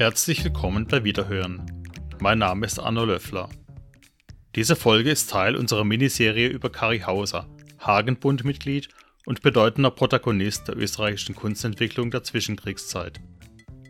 Herzlich 0.00 0.42
willkommen 0.42 0.86
bei 0.86 1.04
Wiederhören. 1.04 1.84
Mein 2.20 2.38
Name 2.38 2.64
ist 2.64 2.78
Arno 2.78 3.04
Löffler. 3.04 3.50
Diese 4.54 4.74
Folge 4.74 5.10
ist 5.10 5.28
Teil 5.28 5.54
unserer 5.54 5.84
Miniserie 5.84 6.48
über 6.48 6.72
Kari 6.72 7.00
Hauser, 7.00 7.46
Hagenbund-Mitglied 7.80 8.88
und 9.26 9.42
bedeutender 9.42 9.90
Protagonist 9.90 10.68
der 10.68 10.78
österreichischen 10.78 11.34
Kunstentwicklung 11.34 12.10
der 12.10 12.24
Zwischenkriegszeit. 12.24 13.20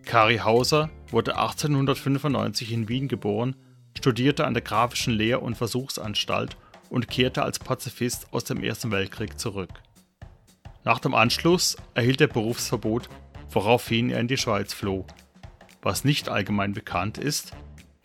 Kari 0.04 0.38
Hauser 0.38 0.90
wurde 1.10 1.38
1895 1.38 2.72
in 2.72 2.88
Wien 2.88 3.06
geboren, 3.06 3.54
studierte 3.96 4.48
an 4.48 4.54
der 4.54 4.64
Graphischen 4.64 5.14
Lehr- 5.14 5.42
und 5.42 5.54
Versuchsanstalt 5.54 6.56
und 6.88 7.06
kehrte 7.06 7.44
als 7.44 7.60
Pazifist 7.60 8.26
aus 8.32 8.42
dem 8.42 8.64
Ersten 8.64 8.90
Weltkrieg 8.90 9.38
zurück. 9.38 9.70
Nach 10.82 10.98
dem 10.98 11.14
Anschluss 11.14 11.76
erhielt 11.94 12.20
er 12.20 12.26
Berufsverbot, 12.26 13.08
woraufhin 13.50 14.10
er 14.10 14.18
in 14.18 14.26
die 14.26 14.38
Schweiz 14.38 14.74
floh. 14.74 15.06
Was 15.82 16.04
nicht 16.04 16.28
allgemein 16.28 16.72
bekannt 16.74 17.16
ist, 17.16 17.52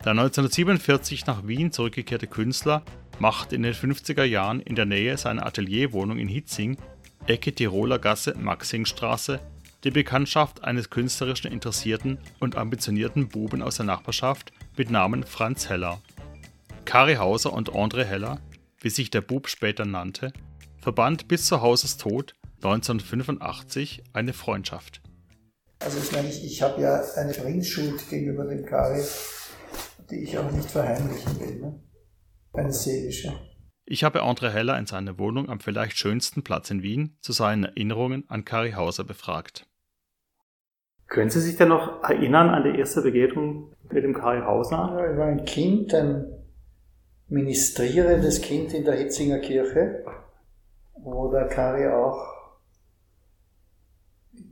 der 0.04 0.12
1947 0.12 1.26
nach 1.26 1.46
Wien 1.46 1.72
zurückgekehrte 1.72 2.26
Künstler 2.26 2.82
machte 3.18 3.54
in 3.54 3.62
den 3.62 3.74
50er 3.74 4.24
Jahren 4.24 4.60
in 4.60 4.76
der 4.76 4.86
Nähe 4.86 5.16
seiner 5.18 5.44
Atelierwohnung 5.46 6.18
in 6.18 6.28
Hitzing, 6.28 6.76
Ecke 7.26 7.52
Tiroler 7.52 7.98
Gasse, 7.98 8.34
Maxingstraße, 8.38 9.40
die 9.84 9.90
Bekanntschaft 9.90 10.64
eines 10.64 10.90
künstlerischen 10.90 11.50
interessierten 11.50 12.18
und 12.40 12.56
ambitionierten 12.56 13.28
Buben 13.28 13.62
aus 13.62 13.76
der 13.76 13.86
Nachbarschaft 13.86 14.52
mit 14.76 14.90
Namen 14.90 15.24
Franz 15.24 15.68
Heller. 15.68 16.00
Kari 16.84 17.16
Hauser 17.16 17.52
und 17.52 17.72
André 17.72 18.04
Heller, 18.04 18.38
wie 18.80 18.90
sich 18.90 19.10
der 19.10 19.20
Bub 19.20 19.48
später 19.48 19.84
nannte, 19.84 20.32
verband 20.80 21.28
bis 21.28 21.46
zu 21.46 21.60
Hausers 21.60 21.96
Tod 21.96 22.34
1985 22.62 24.02
eine 24.12 24.32
Freundschaft. 24.32 25.02
Also 25.78 25.98
ich 25.98 26.12
meine, 26.12 26.28
ich, 26.28 26.44
ich 26.44 26.62
habe 26.62 26.80
ja 26.80 27.02
eine 27.16 27.32
Bringschuld 27.32 28.08
gegenüber 28.08 28.44
dem 28.44 28.64
Kari, 28.64 29.02
die 30.10 30.22
ich 30.22 30.38
auch 30.38 30.50
nicht 30.50 30.70
verheimlichen 30.70 31.40
will. 31.40 31.60
Ne? 31.60 31.80
Eine 32.52 32.72
seelische. 32.72 33.32
Ich 33.84 34.02
habe 34.02 34.22
André 34.22 34.50
Heller 34.50 34.78
in 34.78 34.86
seiner 34.86 35.18
Wohnung 35.18 35.48
am 35.48 35.60
vielleicht 35.60 35.96
schönsten 35.96 36.42
Platz 36.42 36.70
in 36.70 36.82
Wien 36.82 37.16
zu 37.20 37.32
seinen 37.32 37.64
Erinnerungen 37.64 38.24
an 38.28 38.44
Kari 38.44 38.72
Hauser 38.72 39.04
befragt. 39.04 39.66
Können 41.06 41.30
Sie 41.30 41.40
sich 41.40 41.56
denn 41.56 41.68
noch 41.68 42.02
erinnern 42.02 42.48
an 42.48 42.64
die 42.64 42.76
erste 42.76 43.02
Begegnung 43.02 43.72
mit 43.92 44.02
dem 44.02 44.12
Kari 44.12 44.40
Hauser? 44.40 44.96
Ja, 44.98 45.12
ich 45.12 45.16
war 45.16 45.26
ein 45.26 45.44
Kind, 45.44 45.94
ein 45.94 46.26
ministrierendes 47.28 48.40
Kind 48.40 48.74
in 48.74 48.84
der 48.84 48.96
Hitzinger 48.96 49.38
Kirche, 49.38 50.04
wo 50.98 51.30
der 51.30 51.46
Kari 51.46 51.86
auch 51.86 52.26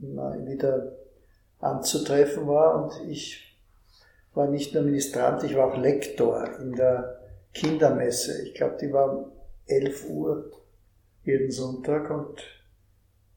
immer 0.01 0.33
wieder 0.45 0.93
anzutreffen 1.65 2.47
war 2.47 2.75
und 2.75 3.09
ich 3.09 3.57
war 4.33 4.47
nicht 4.47 4.73
nur 4.73 4.83
Ministrant, 4.83 5.43
ich 5.43 5.55
war 5.55 5.71
auch 5.71 5.77
Lektor 5.77 6.47
in 6.59 6.73
der 6.73 7.19
Kindermesse. 7.53 8.43
Ich 8.43 8.53
glaube, 8.53 8.77
die 8.79 8.91
war 8.91 9.17
um 9.17 9.31
11 9.67 10.09
Uhr 10.09 10.51
jeden 11.23 11.51
Sonntag 11.51 12.09
und 12.11 12.43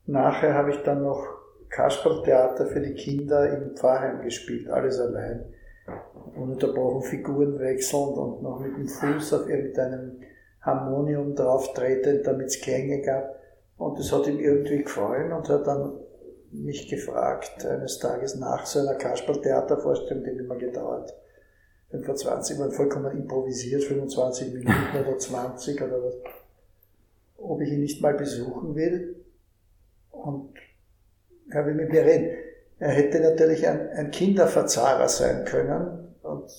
nachher 0.06 0.54
habe 0.54 0.70
ich 0.70 0.82
dann 0.82 1.02
noch 1.02 1.26
Kasperltheater 1.70 2.66
für 2.66 2.80
die 2.80 2.94
Kinder 2.94 3.48
im 3.50 3.76
Pfarrheim 3.76 4.22
gespielt, 4.22 4.68
alles 4.68 4.98
allein. 4.98 5.44
Ununterbrochen 6.34 7.02
Figuren 7.02 7.58
wechselnd 7.58 8.16
und 8.16 8.42
noch 8.42 8.60
mit 8.60 8.76
dem 8.76 8.88
Fuß 8.88 9.32
auf 9.32 9.48
irgendeinem 9.48 10.20
Harmonium 10.60 11.34
drauf 11.34 11.72
tretend, 11.72 12.26
damit 12.26 12.48
es 12.48 12.60
Klänge 12.60 13.00
gab. 13.00 13.36
Und 13.78 13.98
das 13.98 14.12
hat 14.12 14.26
ihm 14.26 14.38
irgendwie 14.38 14.82
gefallen 14.82 15.32
und 15.32 15.48
hat 15.48 15.66
dann 15.66 15.92
mich 16.52 16.88
gefragt, 16.88 17.64
eines 17.64 17.98
Tages 17.98 18.36
nach 18.36 18.66
so 18.66 18.80
einer 18.80 18.94
Kasperl-Theatervorstellung, 18.94 20.24
die 20.24 20.30
immer 20.30 20.56
gedauert. 20.56 21.14
25 21.90 22.58
waren 22.58 22.72
vollkommen 22.72 23.16
improvisiert, 23.16 23.84
25 23.84 24.52
Minuten 24.52 24.98
oder 25.00 25.18
20 25.18 25.80
oder 25.80 26.02
was, 26.02 26.14
ob 27.38 27.60
ich 27.62 27.70
ihn 27.70 27.80
nicht 27.80 28.02
mal 28.02 28.14
besuchen 28.14 28.74
will. 28.74 29.24
Und 30.10 30.54
habe 31.52 31.72
mich 31.72 31.88
bereden. 31.88 32.36
Er 32.78 32.90
hätte 32.90 33.20
natürlich 33.20 33.66
ein, 33.66 33.88
ein 33.90 34.10
Kinderverzahrer 34.10 35.08
sein 35.08 35.44
können 35.44 36.14
und 36.22 36.50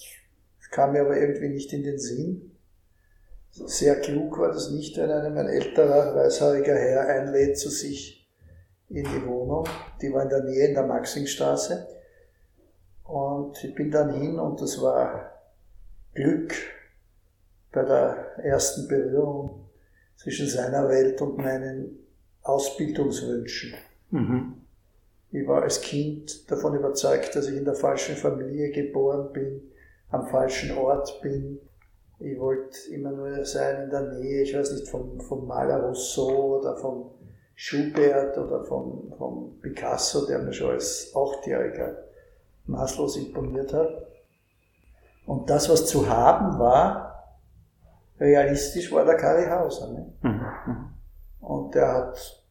kam 0.71 0.93
mir 0.93 1.01
aber 1.01 1.17
irgendwie 1.17 1.49
nicht 1.49 1.71
in 1.73 1.83
den 1.83 1.99
Sinn. 1.99 2.57
Sehr 3.51 3.99
klug 3.99 4.37
war 4.39 4.49
das 4.49 4.71
nicht, 4.71 4.97
wenn 4.97 5.09
einem 5.09 5.37
ein 5.37 5.47
älterer, 5.47 6.15
weißhaariger 6.15 6.75
Herr 6.75 7.07
einlädt 7.07 7.57
zu 7.57 7.69
sich 7.69 8.18
in 8.89 9.03
die 9.03 9.25
Wohnung. 9.25 9.65
Die 10.01 10.11
war 10.11 10.23
in 10.23 10.29
der 10.29 10.43
Nähe 10.43 10.67
in 10.67 10.73
der 10.73 10.85
Maxingstraße. 10.85 11.87
Und 13.03 13.63
ich 13.63 13.73
bin 13.73 13.91
dann 13.91 14.13
hin 14.13 14.37
und 14.37 14.61
das 14.61 14.81
war 14.81 15.31
Glück 16.13 16.53
bei 17.71 17.83
der 17.83 18.37
ersten 18.43 18.87
Berührung 18.87 19.69
zwischen 20.15 20.47
seiner 20.47 20.87
Welt 20.89 21.21
und 21.21 21.37
meinen 21.37 21.99
Ausbildungswünschen. 22.43 23.73
Mhm. 24.11 24.61
Ich 25.31 25.47
war 25.47 25.61
als 25.61 25.81
Kind 25.81 26.49
davon 26.49 26.75
überzeugt, 26.75 27.35
dass 27.35 27.47
ich 27.47 27.55
in 27.55 27.65
der 27.65 27.75
falschen 27.75 28.15
Familie 28.15 28.71
geboren 28.71 29.31
bin, 29.31 29.61
am 30.09 30.27
falschen 30.27 30.75
Ort 30.75 31.21
bin. 31.21 31.59
Ich 32.19 32.37
wollte 32.39 32.77
immer 32.91 33.11
nur 33.11 33.45
sein 33.45 33.83
in 33.83 33.89
der 33.91 34.13
Nähe, 34.13 34.41
ich 34.41 34.57
weiß 34.57 34.71
nicht, 34.73 34.89
vom, 34.89 35.21
vom 35.21 35.47
Maler 35.47 35.83
Rousseau 35.83 36.57
oder 36.59 36.75
vom 36.77 37.11
Schubert 37.61 38.37
oder 38.37 38.63
vom, 38.63 39.13
vom 39.17 39.59
Picasso, 39.59 40.25
der 40.25 40.39
mir 40.39 40.53
schon 40.53 40.71
als 40.71 41.13
Achtjähriger 41.13 42.05
maßlos 42.67 43.17
imponiert 43.17 43.73
hat. 43.73 44.07
Und 45.25 45.49
das, 45.49 45.69
was 45.69 45.85
zu 45.85 46.07
haben 46.07 46.57
war, 46.57 47.35
realistisch 48.17 48.89
war 48.93 49.03
der 49.03 49.17
Kari 49.17 49.45
Hauser. 49.49 49.91
Ne? 49.91 50.13
Mhm. 50.21 50.93
Und 51.41 51.75
der 51.75 51.91
hat 51.91 52.45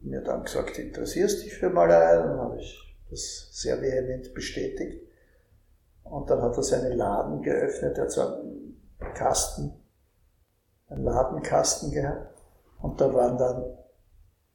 mir 0.00 0.22
dann 0.22 0.44
gesagt, 0.44 0.78
interessierst 0.78 1.44
dich 1.44 1.52
für 1.52 1.68
Malerei? 1.68 2.16
Dann 2.16 2.38
habe 2.38 2.58
ich 2.58 2.96
das 3.10 3.50
sehr 3.52 3.82
vehement 3.82 4.32
bestätigt. 4.32 5.06
Und 6.02 6.30
dann 6.30 6.40
hat 6.40 6.56
er 6.56 6.62
seinen 6.62 6.96
Laden 6.96 7.42
geöffnet, 7.42 7.98
er 7.98 8.04
hat 8.04 8.10
so 8.10 8.22
einen 8.22 8.82
Kasten, 9.14 9.74
einen 10.88 11.04
Ladenkasten 11.04 11.90
gehabt. 11.90 12.40
Und 12.80 12.98
da 12.98 13.12
waren 13.12 13.36
dann 13.36 13.83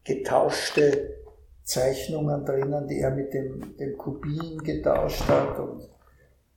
getauschte 0.09 1.18
Zeichnungen 1.64 2.44
drinnen, 2.44 2.88
die 2.88 3.00
er 3.00 3.12
mit 3.12 3.31
dem, 3.31 3.78
dem 3.78 3.96
Kubin 3.96 4.58
getauscht 4.64 5.28
hat 5.28 5.59
und 5.59 5.88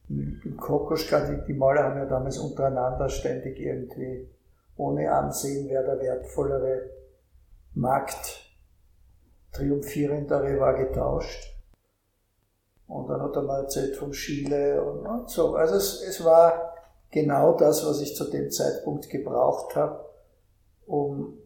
im 0.09 0.57
Kokoschka, 0.59 1.21
die, 1.27 1.47
die 1.47 1.55
Maler 1.55 1.85
haben 1.85 1.99
ja 1.99 2.07
damals 2.07 2.39
untereinander 2.39 3.09
ständig 3.09 3.59
irgendwie 3.59 4.29
ohne 4.77 5.13
Ansehen, 5.13 5.69
wer 5.69 5.83
der 5.83 6.01
wertvollere 6.01 6.91
Markt 7.75 8.41
triumphierendere 9.53 10.59
war, 10.59 10.75
getauscht. 10.75 11.55
Und 12.87 13.09
dann 13.09 13.23
hat 13.23 13.37
er 13.37 13.43
mal 13.43 13.63
erzählt 13.63 13.97
vom 13.97 14.13
Chile 14.13 14.83
und, 14.83 15.07
und 15.07 15.31
so. 15.31 15.55
Also 15.55 15.77
es, 15.77 16.03
es 16.03 16.25
war 16.25 16.75
genau 17.11 17.57
das, 17.57 17.87
was 17.87 18.01
ich 18.01 18.15
zu 18.15 18.31
dem 18.31 18.51
Zeitpunkt 18.51 19.09
gebraucht 19.09 19.77
habe, 19.77 20.05
um 20.87 21.42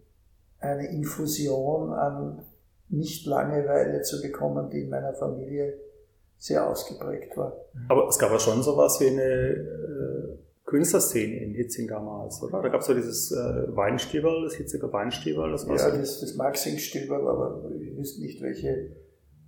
eine 0.67 0.89
Infusion 0.89 1.93
an 1.93 2.43
Nicht-Langeweile 2.89 4.03
zu 4.03 4.21
bekommen, 4.21 4.71
die 4.71 4.83
in 4.83 4.91
meiner 4.91 5.15
Familie 5.15 5.75
sehr 6.39 6.69
ausgeprägt 6.69 7.37
war. 7.37 7.57
Aber 7.89 8.09
es 8.09 8.19
gab 8.19 8.31
ja 8.31 8.39
schon 8.39 8.63
sowas 8.63 9.01
wie 9.01 9.09
eine 9.09 9.23
äh, 9.23 10.39
Künstlerszene 10.67 11.43
in 11.43 11.55
Hitzing 11.55 11.89
damals, 11.89 12.43
oder? 12.43 12.61
Da 12.61 12.69
gab 12.69 12.81
es 12.81 12.87
so 12.87 12.95
dieses 12.95 13.33
äh, 13.33 13.77
Weinstiebel, 13.77 14.45
das 14.45 14.55
Hitziger 14.55 14.93
Weinstiebel. 14.93 15.51
Das 15.53 15.67
war 15.67 15.77
ja, 15.77 15.91
so 15.91 15.97
das, 15.97 16.21
das 16.21 16.35
Maxing-Stiebel, 16.35 17.17
aber 17.17 17.71
ich 17.81 17.97
wüsste 17.97 18.21
nicht, 18.21 18.43
welche 18.43 18.97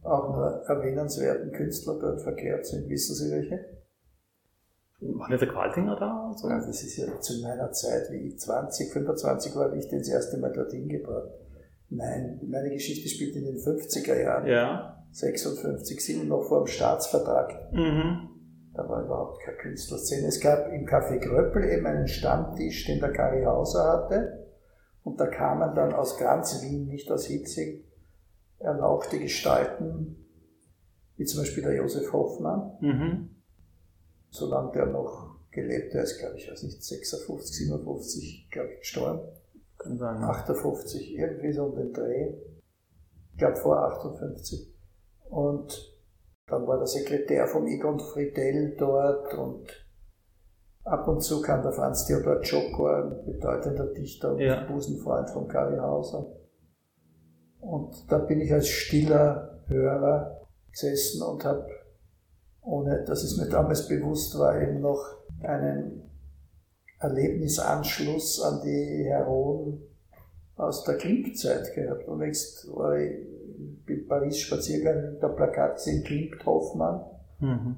auch 0.03 0.29
nur 0.29 0.63
erwähnenswerten 0.67 1.53
Künstler 1.53 1.99
dort 2.01 2.23
verkehrt 2.23 2.67
sind. 2.67 2.89
Wissen 2.89 3.15
Sie 3.15 3.31
welche? 3.31 3.78
War 5.01 5.29
nicht 5.29 5.41
der 5.41 5.49
Qualtinger 5.49 5.97
da? 5.97 6.29
Also? 6.29 6.49
Ja, 6.49 6.57
das 6.57 6.83
ist 6.83 6.97
ja 6.97 7.21
zu 7.21 7.41
meiner 7.41 7.71
Zeit, 7.71 8.11
wie 8.11 8.29
ich 8.29 8.39
20, 8.39 8.93
25 8.93 9.55
war, 9.55 9.73
wie 9.73 9.79
ich 9.79 9.89
den 9.89 10.01
das 10.01 10.09
erste 10.09 10.39
Mal 10.39 10.53
dorthin 10.53 10.89
gebracht. 10.89 11.31
Nein, 11.89 12.41
meine 12.47 12.71
Geschichte 12.71 13.09
spielt 13.09 13.37
in 13.37 13.45
den 13.45 13.57
50er 13.57 14.21
Jahren. 14.21 14.47
Ja. 14.47 15.05
56, 15.13 16.05
sind 16.05 16.29
noch 16.29 16.43
vor 16.49 16.65
dem 16.65 16.67
Staatsvertrag. 16.67 17.73
Mhm. 17.73 18.29
Da 18.75 18.89
war 18.89 19.05
überhaupt 19.05 19.41
keine 19.43 19.57
Künstlerszene. 19.57 20.27
Es 20.27 20.41
gab 20.41 20.71
im 20.73 20.85
Café 20.87 21.19
Gröppel 21.19 21.65
eben 21.65 21.87
einen 21.87 22.09
Stammtisch, 22.09 22.87
den 22.87 23.01
der 23.01 23.13
Kari 23.13 23.45
Hauser 23.45 23.85
hatte. 23.85 24.47
Und 25.05 25.19
da 25.19 25.27
kamen 25.27 25.75
dann 25.75 25.95
aus 25.95 26.19
ganz 26.19 26.61
Wien, 26.63 26.87
nicht 26.87 27.11
aus 27.11 27.27
Hitzig, 27.27 27.85
erlauchte 28.59 29.19
Gestalten, 29.19 30.27
wie 31.17 31.25
zum 31.25 31.41
Beispiel 31.41 31.63
der 31.63 31.77
Josef 31.77 32.13
Hoffmann. 32.13 32.73
Mhm 32.81 33.38
solange 34.31 34.73
der 34.73 34.87
noch 34.87 35.37
gelebt 35.51 35.95
hat, 35.95 36.05
ist, 36.05 36.19
glaube 36.19 36.37
ich, 36.37 36.51
weiß 36.51 36.63
nicht, 36.63 36.83
56, 36.83 37.57
57, 37.69 38.49
glaube 38.51 38.71
ich, 38.73 38.79
gestorben. 38.81 39.21
Kann 39.79 39.99
sein. 39.99 40.17
58, 40.17 41.15
irgendwie 41.17 41.53
so 41.53 41.65
um 41.67 41.77
den 41.77 41.93
Dreh. 41.93 42.33
Ich 43.33 43.39
glaube 43.39 43.57
vor 43.57 43.79
58. 43.79 44.75
Und 45.31 45.99
Dann 46.49 46.67
war 46.67 46.79
der 46.79 46.87
Sekretär 46.87 47.47
vom 47.47 47.67
Egon 47.67 48.01
Friedel 48.01 48.75
dort 48.77 49.35
und 49.35 49.69
ab 50.85 51.07
und 51.07 51.21
zu 51.21 51.43
kam 51.43 51.63
der 51.63 51.73
Franz 51.73 52.07
Theodor 52.07 52.41
Czoko, 52.41 52.87
ein 52.87 53.25
bedeutender 53.27 53.87
Dichter 53.93 54.33
und 54.33 54.41
ja. 54.41 54.65
Busenfreund 54.65 55.29
von 55.31 55.47
Kari 55.47 55.77
Hauser. 55.77 56.27
Und 57.61 58.11
da 58.11 58.19
bin 58.19 58.41
ich 58.41 58.53
als 58.53 58.69
stiller 58.69 59.63
Hörer 59.67 60.47
gesessen 60.71 61.23
und 61.23 61.45
habe, 61.45 61.67
ohne 62.69 63.03
dass 63.05 63.23
es 63.25 63.37
mir 63.37 63.49
damals 63.49 63.89
bewusst 63.89 64.39
war, 64.39 64.61
eben 64.61 64.81
noch 64.81 65.03
einen 65.43 66.03
Erlebnisanschluss 67.01 68.43
an 68.43 68.61
die 68.63 69.05
Heroen 69.05 69.81
aus 70.57 70.85
der 70.85 70.97
Klimpzeit 70.97 71.75
gehabt. 71.75 72.07
Und 72.09 72.23
jetzt 72.23 72.69
war 72.75 72.99
ich 72.99 73.27
in 73.87 74.07
Paris 74.07 74.39
Spaziergang, 74.39 75.19
der 75.21 75.29
Plakat 75.29 75.77
gesehen, 75.77 76.05
Klimpt 76.05 76.45
Hoffmann. 76.45 77.01
Mhm. 77.41 77.77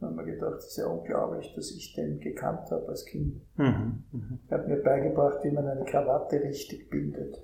Da 0.00 0.06
haben 0.06 0.16
wir 0.16 0.24
gedacht, 0.24 0.54
das 0.54 0.68
ist 0.68 0.76
ja 0.78 0.86
unglaublich, 0.86 1.52
dass 1.54 1.70
ich 1.72 1.92
den 1.94 2.20
gekannt 2.20 2.70
habe 2.70 2.88
als 2.88 3.04
Kind. 3.04 3.42
Mhm. 3.56 4.04
Mhm. 4.12 4.38
Er 4.48 4.58
hat 4.58 4.68
mir 4.68 4.82
beigebracht, 4.82 5.44
wie 5.44 5.50
man 5.50 5.66
eine 5.66 5.84
Krawatte 5.84 6.40
richtig 6.40 6.88
bindet. 6.88 7.42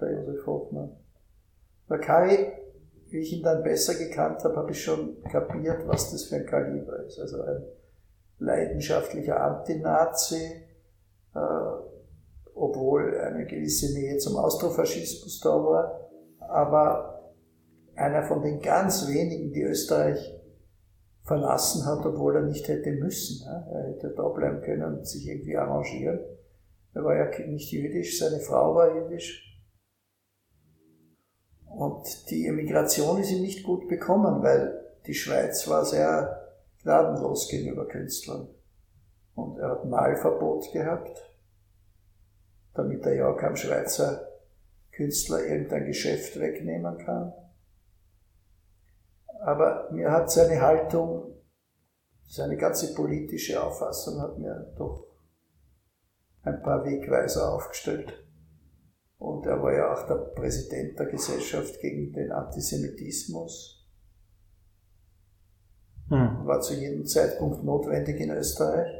Der 0.00 0.12
Josef 0.12 0.46
Hoffmann. 0.46 0.90
Bei 1.88 1.96
Kai, 1.96 2.52
wie 3.14 3.20
ich 3.20 3.32
ihn 3.32 3.44
dann 3.44 3.62
besser 3.62 3.94
gekannt 3.94 4.42
habe, 4.42 4.56
habe 4.56 4.72
ich 4.72 4.82
schon 4.82 5.22
kapiert, 5.30 5.86
was 5.86 6.10
das 6.10 6.24
für 6.24 6.34
ein 6.34 6.46
Kaliber 6.46 7.04
ist. 7.06 7.20
Also 7.20 7.42
ein 7.42 7.62
leidenschaftlicher 8.40 9.40
Antinazi, 9.40 10.64
äh, 11.32 11.38
obwohl 12.56 13.16
eine 13.16 13.46
gewisse 13.46 13.94
Nähe 13.94 14.18
zum 14.18 14.36
Austrofaschismus 14.36 15.38
da 15.38 15.50
war, 15.50 16.10
aber 16.40 17.32
einer 17.94 18.24
von 18.24 18.42
den 18.42 18.60
ganz 18.60 19.06
wenigen, 19.06 19.52
die 19.52 19.62
Österreich 19.62 20.34
verlassen 21.22 21.86
hat, 21.86 22.04
obwohl 22.04 22.34
er 22.34 22.42
nicht 22.42 22.66
hätte 22.66 22.90
müssen. 22.90 23.46
Er 23.46 23.90
hätte 23.90 24.12
da 24.16 24.26
bleiben 24.26 24.60
können 24.60 24.98
und 24.98 25.06
sich 25.06 25.28
irgendwie 25.28 25.56
arrangieren. 25.56 26.18
Er 26.94 27.04
war 27.04 27.14
ja 27.14 27.46
nicht 27.46 27.70
jüdisch, 27.70 28.18
seine 28.18 28.40
Frau 28.40 28.74
war 28.74 28.92
jüdisch. 28.92 29.53
Und 31.76 32.30
die 32.30 32.46
Emigration 32.46 33.20
ist 33.20 33.32
ihm 33.32 33.42
nicht 33.42 33.64
gut 33.64 33.88
bekommen, 33.88 34.42
weil 34.42 34.80
die 35.06 35.14
Schweiz 35.14 35.66
war 35.68 35.84
sehr 35.84 36.52
gnadenlos 36.82 37.48
gegenüber 37.48 37.88
Künstlern. 37.88 38.48
Und 39.34 39.58
er 39.58 39.70
hat 39.70 39.84
Malverbot 39.84 40.72
gehabt, 40.72 41.20
damit 42.74 43.04
er 43.04 43.14
ja 43.14 43.32
keinem 43.32 43.56
Schweizer 43.56 44.28
Künstler 44.92 45.44
irgendein 45.44 45.86
Geschäft 45.86 46.38
wegnehmen 46.38 46.96
kann. 46.98 47.32
Aber 49.40 49.90
mir 49.90 50.12
hat 50.12 50.30
seine 50.30 50.60
Haltung, 50.60 51.34
seine 52.22 52.56
ganze 52.56 52.94
politische 52.94 53.62
Auffassung 53.62 54.20
hat 54.20 54.38
mir 54.38 54.72
doch 54.78 55.08
ein 56.42 56.62
paar 56.62 56.84
Wegweiser 56.84 57.52
aufgestellt. 57.52 58.23
Und 59.24 59.46
er 59.46 59.62
war 59.62 59.72
ja 59.72 59.90
auch 59.90 60.06
der 60.06 60.16
Präsident 60.16 60.98
der 60.98 61.06
Gesellschaft 61.06 61.80
gegen 61.80 62.12
den 62.12 62.30
Antisemitismus. 62.30 63.88
Hm. 66.10 66.46
War 66.46 66.60
zu 66.60 66.74
jedem 66.74 67.06
Zeitpunkt 67.06 67.64
notwendig 67.64 68.20
in 68.20 68.30
Österreich. 68.32 68.92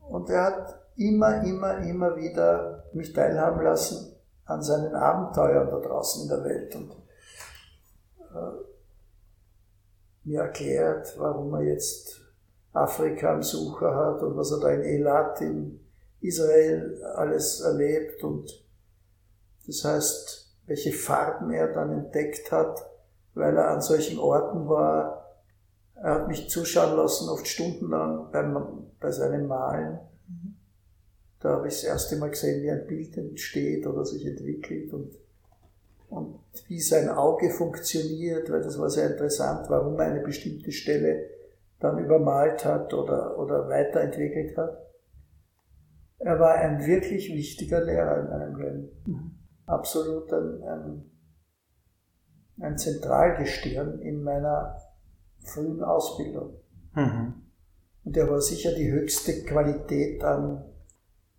Und 0.00 0.28
er 0.30 0.44
hat 0.46 0.80
immer, 0.96 1.44
immer, 1.44 1.78
immer 1.78 2.16
wieder 2.16 2.90
mich 2.92 3.12
teilhaben 3.12 3.62
lassen 3.62 4.16
an 4.46 4.60
seinen 4.60 4.96
Abenteuern 4.96 5.70
da 5.70 5.78
draußen 5.78 6.24
in 6.24 6.28
der 6.28 6.44
Welt 6.44 6.74
und 6.74 6.90
äh, 8.18 8.64
mir 10.24 10.40
erklärt, 10.40 11.14
warum 11.18 11.54
er 11.54 11.62
jetzt 11.62 12.20
Afrika 12.72 13.32
am 13.32 13.44
Sucher 13.44 13.94
hat 13.94 14.22
und 14.24 14.36
was 14.36 14.50
er 14.50 14.58
da 14.58 14.70
in 14.70 14.82
Elat 14.82 15.40
in 15.40 15.78
Israel 16.20 17.00
alles 17.14 17.60
erlebt 17.60 18.24
und 18.24 18.61
das 19.66 19.84
heißt, 19.84 20.42
welche 20.66 20.92
Farben 20.92 21.50
er 21.52 21.68
dann 21.72 21.92
entdeckt 21.92 22.50
hat, 22.52 22.84
weil 23.34 23.56
er 23.56 23.70
an 23.70 23.80
solchen 23.80 24.18
Orten 24.18 24.68
war. 24.68 25.18
Er 25.94 26.14
hat 26.14 26.28
mich 26.28 26.48
zuschauen 26.48 26.96
lassen, 26.96 27.28
oft 27.28 27.46
stundenlang 27.46 28.30
beim, 28.32 28.86
bei 28.98 29.10
seinem 29.10 29.46
Malen. 29.46 29.98
Da 31.40 31.50
habe 31.50 31.68
ich 31.68 31.74
das 31.74 31.84
erste 31.84 32.16
Mal 32.16 32.30
gesehen, 32.30 32.62
wie 32.62 32.70
ein 32.70 32.86
Bild 32.86 33.16
entsteht 33.16 33.86
oder 33.86 34.04
sich 34.04 34.24
entwickelt 34.24 34.92
und, 34.92 35.12
und 36.08 36.38
wie 36.68 36.80
sein 36.80 37.08
Auge 37.08 37.50
funktioniert, 37.50 38.50
weil 38.50 38.62
das 38.62 38.78
war 38.78 38.88
sehr 38.88 39.10
interessant, 39.10 39.68
warum 39.68 39.98
er 39.98 40.06
eine 40.06 40.20
bestimmte 40.20 40.70
Stelle 40.70 41.26
dann 41.80 41.98
übermalt 41.98 42.64
hat 42.64 42.94
oder, 42.94 43.38
oder 43.38 43.68
weiterentwickelt 43.68 44.56
hat. 44.56 44.78
Er 46.18 46.38
war 46.38 46.54
ein 46.54 46.86
wirklich 46.86 47.34
wichtiger 47.34 47.80
Lehrer 47.80 48.20
in 48.20 48.28
meinem 48.28 48.56
Leben. 48.56 48.88
Mhm. 49.06 49.41
Absolut 49.66 50.32
ein, 50.32 50.62
ein, 50.62 51.10
ein 52.60 52.78
Zentralgestirn 52.78 54.00
in 54.00 54.22
meiner 54.22 54.78
frühen 55.44 55.82
Ausbildung. 55.82 56.60
Mhm. 56.94 57.34
Und 58.04 58.16
er 58.16 58.28
war 58.28 58.40
sicher 58.40 58.74
die 58.74 58.90
höchste 58.90 59.44
Qualität 59.44 60.22
an 60.24 60.64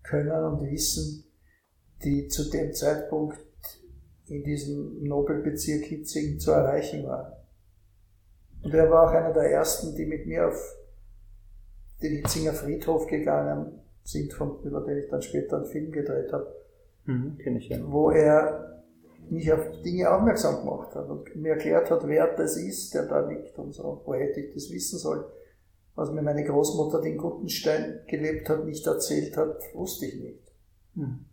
können 0.01 0.43
und 0.43 0.69
Wissen, 0.69 1.25
die 2.03 2.27
zu 2.27 2.49
dem 2.49 2.73
Zeitpunkt 2.73 3.39
in 4.27 4.43
diesem 4.43 5.03
Nobelbezirk 5.03 5.85
Hitzing 5.85 6.39
zu 6.39 6.51
erreichen 6.51 7.05
war. 7.05 7.43
Und 8.63 8.73
er 8.73 8.89
war 8.89 9.09
auch 9.09 9.13
einer 9.13 9.33
der 9.33 9.51
ersten, 9.51 9.95
die 9.95 10.05
mit 10.05 10.25
mir 10.25 10.47
auf 10.47 10.77
den 12.01 12.17
Hitzinger 12.17 12.53
Friedhof 12.53 13.07
gegangen 13.07 13.79
sind, 14.03 14.33
von, 14.33 14.61
über 14.63 14.81
den 14.81 14.99
ich 14.99 15.09
dann 15.09 15.21
später 15.21 15.57
einen 15.57 15.65
Film 15.65 15.91
gedreht 15.91 16.31
habe. 16.31 16.62
Mhm, 17.05 17.37
Kenne 17.37 17.59
ich 17.59 17.69
ja. 17.69 17.77
Wo 17.85 18.11
er 18.11 18.83
mich 19.29 19.51
auf 19.51 19.81
Dinge 19.83 20.13
aufmerksam 20.13 20.63
gemacht 20.63 20.93
hat 20.95 21.09
und 21.09 21.35
mir 21.35 21.53
erklärt 21.53 21.89
hat, 21.89 22.07
wer 22.07 22.35
das 22.35 22.57
ist, 22.57 22.93
der 22.93 23.07
da 23.07 23.27
liegt 23.27 23.57
und 23.57 23.73
so. 23.73 24.01
Wo 24.05 24.13
hätte 24.13 24.41
ich 24.41 24.53
das 24.53 24.69
wissen 24.71 24.99
sollen? 24.99 25.23
was 25.95 26.11
mir 26.11 26.21
meine 26.21 26.43
Großmutter, 26.43 27.01
die 27.01 27.09
in 27.09 27.17
Guttenstein 27.17 28.01
gelebt 28.07 28.49
hat, 28.49 28.65
nicht 28.65 28.85
erzählt 28.85 29.37
hat, 29.37 29.61
wusste 29.73 30.07
ich 30.07 30.19
nicht. 30.19 30.51
Mhm. 30.95 31.25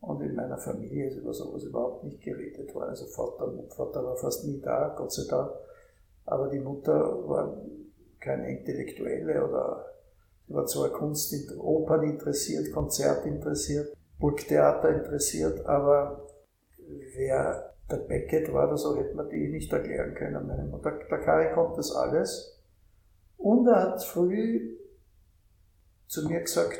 Und 0.00 0.20
in 0.20 0.34
meiner 0.34 0.58
Familie 0.58 1.08
ist 1.08 1.16
über 1.16 1.32
sowas 1.32 1.64
überhaupt 1.64 2.04
nicht 2.04 2.20
geredet 2.20 2.74
worden. 2.74 2.90
Also 2.90 3.06
Vater, 3.06 3.50
Vater 3.74 4.04
war 4.04 4.16
fast 4.16 4.44
nie 4.44 4.60
da, 4.60 4.94
Gott 4.96 5.12
sei 5.12 5.22
Dank. 5.28 5.50
Aber 6.26 6.48
die 6.48 6.58
Mutter 6.58 7.26
war 7.26 7.56
keine 8.20 8.58
Intellektuelle 8.58 9.46
oder 9.46 9.86
sie 10.46 10.54
war 10.54 10.66
zwar 10.66 10.90
Kunst, 10.90 11.34
Opern 11.58 12.02
interessiert, 12.02 12.70
Konzert 12.72 13.24
interessiert, 13.24 13.96
Burgtheater 14.24 14.88
interessiert, 14.88 15.66
aber 15.66 16.26
wer 17.14 17.74
der 17.90 17.96
Beckett 17.96 18.50
war 18.54 18.68
oder 18.68 18.78
so, 18.78 18.96
hätte 18.96 19.14
man 19.14 19.28
die 19.28 19.48
nicht 19.48 19.70
erklären 19.70 20.14
können. 20.14 20.46
Meine 20.46 20.64
Mutter, 20.64 20.92
der 20.92 21.18
Kari 21.18 21.52
kommt 21.52 21.76
das 21.76 21.94
alles 21.94 22.58
und 23.36 23.66
er 23.66 23.82
hat 23.82 24.02
früh 24.02 24.78
zu 26.06 26.26
mir 26.26 26.40
gesagt, 26.40 26.78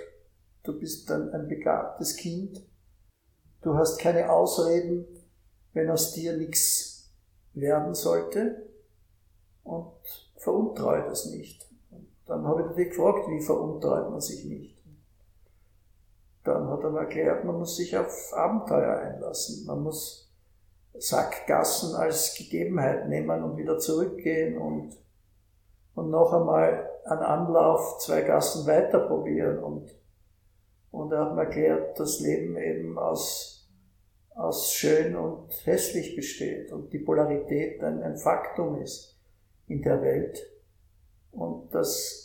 du 0.62 0.78
bist 0.80 1.10
ein, 1.10 1.34
ein 1.34 1.46
begabtes 1.46 2.16
Kind, 2.16 2.64
du 3.60 3.74
hast 3.74 4.00
keine 4.00 4.32
Ausreden, 4.32 5.04
wenn 5.74 5.90
aus 5.90 6.14
dir 6.14 6.38
nichts 6.38 7.12
werden 7.52 7.92
sollte 7.92 8.70
und 9.64 9.92
veruntreue 10.38 11.04
das 11.10 11.26
nicht. 11.26 11.68
Und 11.90 12.08
dann 12.24 12.46
habe 12.46 12.70
ich 12.70 12.74
dich 12.74 12.88
gefragt, 12.88 13.28
wie 13.28 13.42
veruntreut 13.42 14.10
man 14.10 14.22
sich 14.22 14.46
nicht? 14.46 14.73
Dann 16.44 16.68
hat 16.68 16.82
er 16.82 16.90
mir 16.90 17.00
erklärt, 17.00 17.44
man 17.44 17.58
muss 17.58 17.76
sich 17.76 17.96
auf 17.96 18.32
Abenteuer 18.34 18.98
einlassen, 18.98 19.66
man 19.66 19.82
muss 19.82 20.32
Sackgassen 20.92 21.96
als 21.96 22.34
Gegebenheit 22.36 23.08
nehmen 23.08 23.42
und 23.42 23.56
wieder 23.56 23.78
zurückgehen 23.78 24.58
und 24.58 24.96
und 25.94 26.10
noch 26.10 26.32
einmal 26.32 26.90
an 27.04 27.18
Anlauf 27.18 27.98
zwei 27.98 28.22
Gassen 28.22 28.66
weiter 28.66 29.00
probieren. 29.00 29.58
Und, 29.58 29.94
und 30.90 31.12
er 31.12 31.26
hat 31.26 31.34
mir 31.34 31.42
erklärt, 31.42 31.98
dass 31.98 32.20
Leben 32.20 32.56
eben 32.56 32.98
aus, 32.98 33.68
aus 34.34 34.72
schön 34.72 35.16
und 35.16 35.48
hässlich 35.64 36.16
besteht 36.16 36.72
und 36.72 36.92
die 36.92 36.98
Polarität 36.98 37.82
ein, 37.82 38.02
ein 38.02 38.16
Faktum 38.16 38.80
ist 38.80 39.16
in 39.68 39.82
der 39.82 40.02
Welt. 40.02 40.50
Und 41.30 41.74
dass 41.74 42.23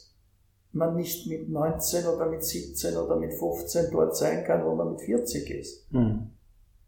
man 0.72 0.96
nicht 0.96 1.28
mit 1.28 1.50
19 1.50 2.06
oder 2.06 2.28
mit 2.28 2.44
17 2.44 2.96
oder 2.98 3.16
mit 3.16 3.34
15 3.34 3.92
dort 3.92 4.16
sein 4.16 4.44
kann, 4.44 4.66
wo 4.66 4.76
man 4.76 4.92
mit 4.92 5.02
40 5.02 5.50
ist. 5.50 5.92
Mhm. 5.92 6.32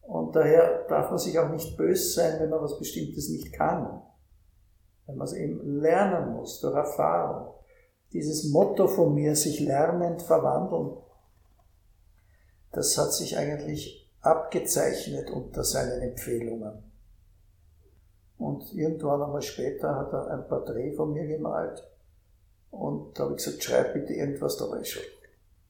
Und 0.01 0.35
daher 0.35 0.85
darf 0.87 1.09
man 1.09 1.19
sich 1.19 1.37
auch 1.39 1.49
nicht 1.49 1.77
böse 1.77 2.13
sein, 2.13 2.39
wenn 2.39 2.49
man 2.49 2.61
was 2.61 2.77
Bestimmtes 2.77 3.29
nicht 3.29 3.53
kann 3.53 4.01
wenn 5.11 5.17
man 5.17 5.27
es 5.27 5.33
eben 5.33 5.81
lernen 5.81 6.33
muss 6.33 6.61
durch 6.61 6.75
Erfahrung. 6.75 7.53
Dieses 8.13 8.45
Motto 8.45 8.87
von 8.87 9.13
mir, 9.13 9.35
sich 9.35 9.59
lernend 9.59 10.21
verwandeln, 10.21 10.97
das 12.71 12.97
hat 12.97 13.13
sich 13.13 13.37
eigentlich 13.37 14.09
abgezeichnet 14.21 15.29
unter 15.29 15.63
seinen 15.63 16.01
Empfehlungen. 16.01 16.83
Und 18.37 18.73
irgendwann 18.73 19.21
einmal 19.21 19.41
später 19.41 19.95
hat 19.95 20.13
er 20.13 20.27
ein 20.27 20.47
Porträt 20.47 20.93
von 20.93 21.13
mir 21.13 21.27
gemalt. 21.27 21.83
Und 22.71 23.19
da 23.19 23.23
habe 23.23 23.35
ich 23.35 23.43
gesagt, 23.43 23.63
schreib 23.63 23.93
bitte 23.93 24.13
irgendwas, 24.13 24.57
da 24.57 24.69
war 24.69 24.79
ich 24.81 24.89
schon 24.89 25.03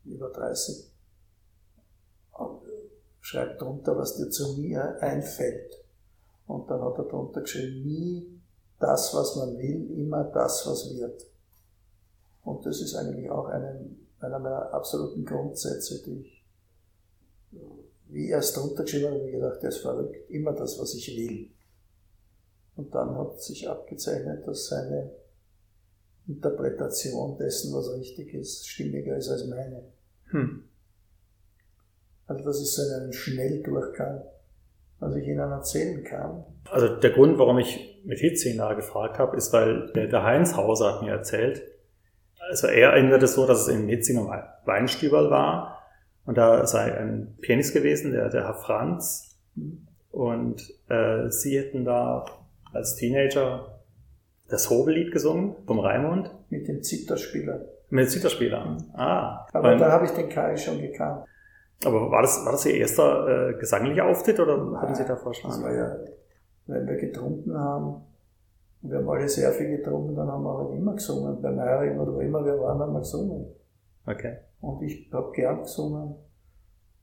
über 0.05 0.29
30. 0.29 0.91
Und 2.31 2.61
schreib 3.19 3.57
drunter, 3.57 3.97
was 3.97 4.15
dir 4.15 4.29
zu 4.29 4.57
mir 4.57 5.01
einfällt. 5.01 5.83
Und 6.47 6.69
dann 6.69 6.81
hat 6.81 6.97
er 6.97 7.05
drunter 7.05 7.41
geschrieben, 7.41 7.83
nie 7.83 8.41
das, 8.79 9.13
was 9.13 9.35
man 9.35 9.57
will, 9.57 9.91
immer 9.97 10.23
das, 10.25 10.65
was 10.67 10.95
wird. 10.95 11.25
Und 12.43 12.65
das 12.65 12.81
ist 12.81 12.95
eigentlich 12.95 13.29
auch 13.29 13.45
einen, 13.45 14.07
einer 14.19 14.39
meiner 14.39 14.73
absoluten 14.73 15.25
Grundsätze, 15.25 16.01
die 16.03 16.21
ich, 16.21 16.45
wie 18.07 18.29
er 18.29 18.39
es 18.39 18.53
drunter 18.53 18.83
geschrieben 18.83 19.07
hat, 19.07 19.13
habe 19.13 19.25
ich 19.27 19.33
gedacht, 19.33 19.61
der 19.61 19.69
ist 19.69 19.77
verrückt, 19.77 20.29
immer 20.29 20.53
das, 20.53 20.79
was 20.79 20.93
ich 20.95 21.07
will. 21.15 21.51
Und 22.75 22.93
dann 22.93 23.17
hat 23.17 23.41
sich 23.41 23.69
abgezeichnet, 23.69 24.47
dass 24.47 24.67
seine 24.67 25.11
Interpretation 26.33 27.37
dessen, 27.37 27.73
was 27.73 27.93
richtig 27.97 28.33
ist, 28.33 28.67
stimmiger 28.67 29.17
ist 29.17 29.29
als 29.29 29.45
meine. 29.47 29.83
Hm. 30.29 30.63
Also 32.27 32.43
das 32.45 32.61
ist 32.61 32.75
so 32.75 32.81
ein 32.81 33.11
Schnelldurchgang, 33.11 34.21
was 34.99 35.15
ich 35.15 35.27
Ihnen 35.27 35.39
erzählen 35.39 36.03
kann. 36.03 36.45
Also 36.69 36.95
der 36.95 37.11
Grund, 37.11 37.37
warum 37.37 37.59
ich 37.59 38.01
mit 38.05 38.19
Hitzing 38.19 38.57
gefragt 38.75 39.19
habe, 39.19 39.35
ist, 39.35 39.51
weil 39.51 39.91
der 39.93 40.23
Heinz 40.23 40.55
Hauser 40.55 40.93
hat 40.93 41.01
mir 41.01 41.11
erzählt, 41.11 41.61
also 42.49 42.67
er 42.67 42.91
erinnert 42.91 43.21
es 43.23 43.35
so, 43.35 43.45
dass 43.45 43.61
es 43.61 43.67
in 43.67 43.87
Hitzinger 43.87 44.57
Weinstüberl 44.65 45.29
war 45.29 45.83
und 46.25 46.37
da 46.37 46.65
sei 46.65 46.97
ein 46.97 47.37
Pianist 47.41 47.73
gewesen, 47.73 48.11
der, 48.11 48.29
der 48.29 48.45
Herr 48.45 48.55
Franz 48.55 49.37
und 50.11 50.61
äh, 50.89 51.29
sie 51.29 51.57
hätten 51.57 51.85
da 51.85 52.25
als 52.73 52.95
Teenager 52.95 53.80
das 54.51 54.69
Hobellied 54.69 55.11
gesungen 55.11 55.55
vom 55.65 55.79
Raimund. 55.79 56.29
Mit 56.49 56.67
dem 56.67 56.83
Zitterspieler. 56.83 57.61
Mit 57.89 58.05
dem 58.05 58.09
Zitterspieler. 58.09 58.77
Ah. 58.93 59.47
Aber 59.53 59.75
da 59.75 59.91
habe 59.91 60.05
ich 60.05 60.11
den 60.11 60.29
Kai 60.29 60.55
schon 60.57 60.79
gekannt. 60.79 61.25
Aber 61.85 62.11
war 62.11 62.21
das, 62.21 62.45
war 62.45 62.51
das 62.51 62.65
Ihr 62.65 62.75
erster 62.75 63.49
äh, 63.49 63.53
gesanglicher 63.59 64.05
Auftritt 64.05 64.39
oder 64.39 64.57
Nein, 64.57 64.81
hatten 64.81 64.95
Sie 64.95 65.05
da 65.05 65.15
vorschlagen? 65.15 65.55
Das 65.55 65.63
war 65.63 65.73
ja, 65.73 65.95
wenn 66.67 66.87
wir 66.87 66.97
getrunken 66.97 67.57
haben, 67.57 68.03
wir 68.81 68.97
haben 68.97 69.09
alle 69.09 69.27
sehr 69.27 69.51
viel 69.53 69.77
getrunken, 69.77 70.15
dann 70.15 70.27
haben 70.27 70.43
wir 70.43 70.57
halt 70.57 70.77
immer 70.77 70.93
gesungen. 70.93 71.41
Beim 71.41 71.59
Heirigen 71.59 71.99
oder 71.99 72.13
wo 72.13 72.19
immer 72.19 72.43
wir 72.45 72.59
waren, 72.59 72.79
haben 72.79 72.93
wir 72.93 72.99
gesungen. 72.99 73.47
Okay. 74.05 74.37
Und 74.59 74.81
ich 74.83 75.11
habe 75.11 75.31
gern 75.31 75.61
gesungen. 75.61 76.15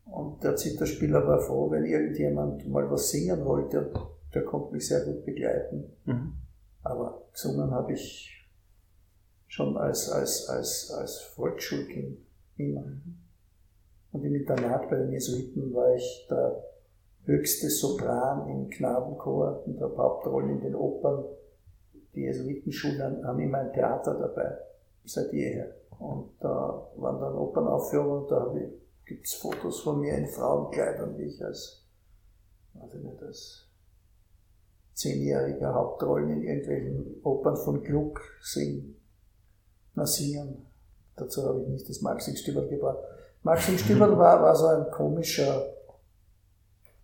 Und 0.04 0.42
der 0.42 0.56
Zitterspieler 0.56 1.26
war 1.26 1.40
froh, 1.40 1.70
wenn 1.70 1.84
irgendjemand 1.84 2.68
mal 2.68 2.90
was 2.90 3.10
singen 3.10 3.44
wollte. 3.44 3.90
Der 4.34 4.44
konnte 4.44 4.74
mich 4.74 4.86
sehr 4.86 5.04
gut 5.04 5.24
begleiten. 5.24 5.84
Mhm. 6.04 6.32
Aber 6.82 7.22
gesungen 7.32 7.70
habe 7.70 7.92
ich 7.92 8.38
schon 9.46 9.76
als, 9.76 10.10
als, 10.10 10.48
als, 10.48 10.90
als 10.90 11.18
Volksschulkind 11.34 12.18
immer. 12.56 12.84
Und 14.12 14.24
im 14.24 14.34
Internat 14.34 14.88
bei 14.88 14.96
den 14.96 15.12
Jesuiten 15.12 15.72
war 15.74 15.94
ich 15.94 16.26
der 16.30 16.64
höchste 17.24 17.68
Sopran 17.68 18.48
im 18.48 18.70
Knabenchor 18.70 19.62
und 19.66 19.80
habe 19.80 19.96
Hauptrollen 19.96 20.50
in 20.50 20.60
den 20.60 20.74
Opern. 20.74 21.24
Die 22.14 22.22
Jesuitenschulen 22.22 23.24
haben 23.26 23.40
immer 23.40 23.58
ein 23.58 23.72
Theater 23.72 24.14
dabei, 24.14 24.58
seit 25.04 25.32
jeher. 25.32 25.74
Und 25.98 26.30
da 26.40 26.90
waren 26.96 27.20
dann 27.20 27.34
Opernaufführungen 27.34 28.28
da 28.28 28.54
gibt 29.04 29.26
es 29.26 29.34
Fotos 29.34 29.80
von 29.80 30.00
mir 30.00 30.16
in 30.16 30.26
Frauenkleidern, 30.26 31.16
wie 31.18 31.24
ich 31.24 31.44
als, 31.44 31.84
weiß 32.74 32.94
ich 32.94 33.02
nicht, 33.02 33.22
als 33.22 33.67
zehnjähriger 34.98 35.74
Hauptrollen 35.74 36.30
in 36.30 36.42
irgendwelchen 36.42 37.20
Opern 37.22 37.56
von 37.56 37.82
Gluck 37.84 38.20
singen. 38.42 39.00
Na, 39.94 40.04
singen. 40.04 40.66
Dazu 41.14 41.44
habe 41.44 41.62
ich 41.62 41.68
nicht 41.68 41.88
das 41.88 42.00
Maxim 42.00 42.34
Stüberl 42.34 42.68
gebracht. 42.68 42.98
Maxim 43.42 43.78
Stüberl 43.78 44.18
war, 44.18 44.42
war 44.42 44.56
so 44.56 44.66
ein 44.66 44.90
komischer, 44.90 45.72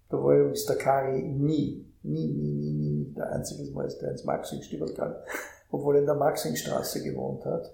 da 0.08 0.16
war 0.16 0.34
übrigens 0.34 0.66
der 0.66 0.76
Kari 0.76 1.22
nie, 1.22 1.88
nie, 2.02 2.26
nie, 2.26 2.52
nie, 2.52 2.72
nie, 2.72 3.14
der 3.14 3.30
einzige 3.30 3.70
Mal, 3.70 3.88
der 4.00 4.10
ins 4.10 4.24
Maxim 4.24 4.60
Stüberl 4.60 4.92
kam, 4.92 5.14
obwohl 5.70 5.94
er 5.94 6.00
in 6.00 6.06
der 6.06 6.16
Maximstraße 6.16 7.02
gewohnt 7.02 7.44
hat. 7.44 7.72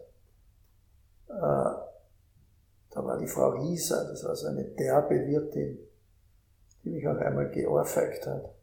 Äh, 1.29 1.81
da 2.91 3.05
war 3.05 3.19
die 3.19 3.27
Frau 3.27 3.51
Rieser, 3.51 4.07
das 4.11 4.23
war 4.25 4.37
so 4.37 4.49
eine 4.49 4.65
derbe 4.65 5.27
Wirtin, 5.27 5.79
die 6.85 6.91
mich 6.91 7.09
auch 7.09 7.17
einmal 7.17 7.51
geohrfeigt 7.51 8.27
hat. 8.27 8.60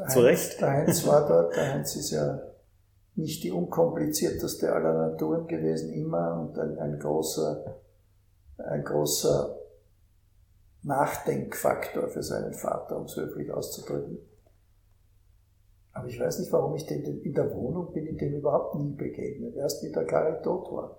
Der 0.00 0.08
Zu 0.08 0.16
Heinz, 0.16 0.16
Recht. 0.16 0.60
Der 0.60 0.70
Heinz 0.70 1.06
war 1.06 1.26
dort, 1.26 1.56
der 1.56 1.74
Heinz 1.74 1.96
ist 1.96 2.10
ja 2.10 2.40
nicht 3.16 3.44
die 3.44 3.52
unkomplizierteste 3.52 4.72
aller 4.72 5.10
Naturen 5.10 5.46
gewesen, 5.46 5.92
immer 5.92 6.40
und 6.40 6.58
ein, 6.58 6.78
ein 6.78 6.98
großer, 6.98 7.80
ein 8.58 8.84
großer 8.84 9.56
Nachdenkfaktor 10.82 12.08
für 12.08 12.22
seinen 12.22 12.54
Vater, 12.54 12.96
um 12.96 13.04
es 13.04 13.16
höflich 13.16 13.52
auszudrücken. 13.52 14.18
Aber 15.92 16.06
ich 16.06 16.18
weiß 16.18 16.38
nicht, 16.38 16.52
warum 16.52 16.74
ich 16.76 16.86
den, 16.86 17.22
in 17.22 17.34
der 17.34 17.54
Wohnung 17.54 17.92
bin, 17.92 18.06
in 18.06 18.16
dem 18.16 18.34
überhaupt 18.34 18.76
nie 18.76 18.92
begegnet. 18.92 19.56
Erst 19.56 19.82
wie 19.82 19.92
der 19.92 20.06
Karl 20.06 20.40
tot 20.40 20.72
war. 20.72 20.98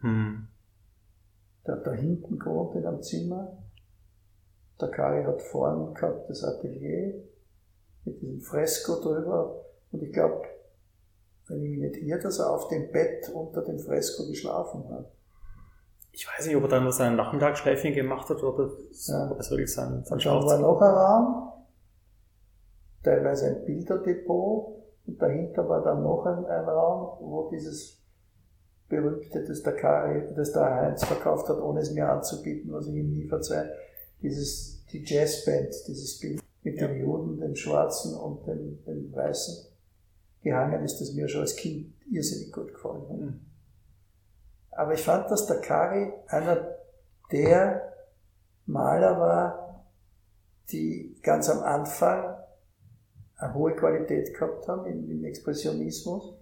Hm. 0.00 0.48
Der 1.64 1.76
hat 1.76 1.86
da 1.86 1.92
hinten 1.92 2.38
gewohnt 2.38 2.74
in 2.74 2.84
einem 2.84 3.02
Zimmer 3.02 3.56
der 4.82 4.90
Kari 4.90 5.24
hat 5.24 5.40
vorn 5.40 5.94
gehabt 5.94 6.28
das 6.28 6.44
Atelier 6.44 7.14
mit 8.04 8.20
diesem 8.20 8.40
Fresko 8.40 9.00
drüber. 9.00 9.64
Und 9.92 10.02
ich 10.02 10.12
glaube, 10.12 10.42
wenn 11.48 11.62
ich 11.62 11.70
mich 11.70 11.80
nicht 11.80 11.96
irre, 12.02 12.20
dass 12.20 12.38
er 12.38 12.50
auf 12.50 12.68
dem 12.68 12.90
Bett 12.90 13.28
unter 13.32 13.62
dem 13.62 13.78
Fresko 13.78 14.26
geschlafen 14.26 14.84
hat. 14.90 15.10
Ich 16.12 16.26
weiß 16.26 16.46
nicht, 16.46 16.56
ob 16.56 16.64
er 16.64 16.68
dann 16.68 16.82
nur 16.82 16.92
seinen 16.92 17.16
Nachmittagsschläfchen 17.16 17.94
gemacht 17.94 18.28
hat 18.28 18.42
oder 18.42 18.70
ja. 18.90 19.30
ob 19.30 19.40
es 19.40 19.50
wirklich 19.50 19.72
sein, 19.72 20.02
sein 20.04 20.18
Dann 20.18 20.44
war 20.44 20.58
noch 20.58 20.80
ein 20.80 20.94
Raum, 20.94 21.52
teilweise 23.02 23.46
ein 23.46 23.64
Bilderdepot 23.64 24.82
und 25.06 25.22
dahinter 25.22 25.66
war 25.68 25.82
dann 25.82 26.02
noch 26.02 26.26
ein, 26.26 26.44
ein 26.44 26.64
Raum, 26.64 27.18
wo 27.20 27.48
dieses 27.50 28.02
berühmte, 28.88 29.42
das 29.42 29.62
der, 29.62 29.74
Kari, 29.74 30.34
das 30.36 30.52
der 30.52 30.74
Heinz 30.74 31.02
verkauft 31.04 31.48
hat, 31.48 31.58
ohne 31.58 31.80
es 31.80 31.92
mir 31.92 32.08
anzubieten, 32.08 32.70
was 32.72 32.86
ich 32.88 32.94
ihm 32.94 33.10
nie 33.10 33.26
verzeihe, 33.26 33.72
dieses, 34.22 34.84
die 34.86 35.04
Jazzband, 35.04 35.74
dieses 35.86 36.18
Bild 36.18 36.42
mit 36.62 36.80
den 36.80 37.00
Juden, 37.00 37.40
den 37.40 37.56
Schwarzen 37.56 38.14
und 38.14 38.46
den, 38.46 38.84
den 38.84 39.12
Weißen 39.14 39.66
gehangen 40.42 40.84
ist, 40.84 41.00
das 41.00 41.12
mir 41.12 41.28
schon 41.28 41.42
als 41.42 41.56
Kind 41.56 41.94
irrsinnig 42.10 42.52
gut 42.52 42.72
gefallen 42.72 43.02
hat. 43.08 43.18
Mhm. 43.18 43.40
Aber 44.70 44.94
ich 44.94 45.02
fand, 45.02 45.30
dass 45.30 45.46
der 45.46 45.60
Kari 45.60 46.12
einer 46.28 46.76
der 47.30 47.92
Maler 48.66 49.18
war, 49.18 49.86
die 50.70 51.18
ganz 51.22 51.48
am 51.50 51.60
Anfang 51.60 52.36
eine 53.36 53.54
hohe 53.54 53.74
Qualität 53.74 54.32
gehabt 54.32 54.68
haben 54.68 54.86
im, 54.86 55.10
im 55.10 55.24
Expressionismus. 55.24 56.34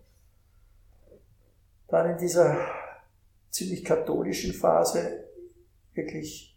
Dann 1.88 2.10
in 2.10 2.18
dieser 2.18 2.56
ziemlich 3.50 3.84
katholischen 3.84 4.52
Phase 4.52 5.24
wirklich 5.94 6.49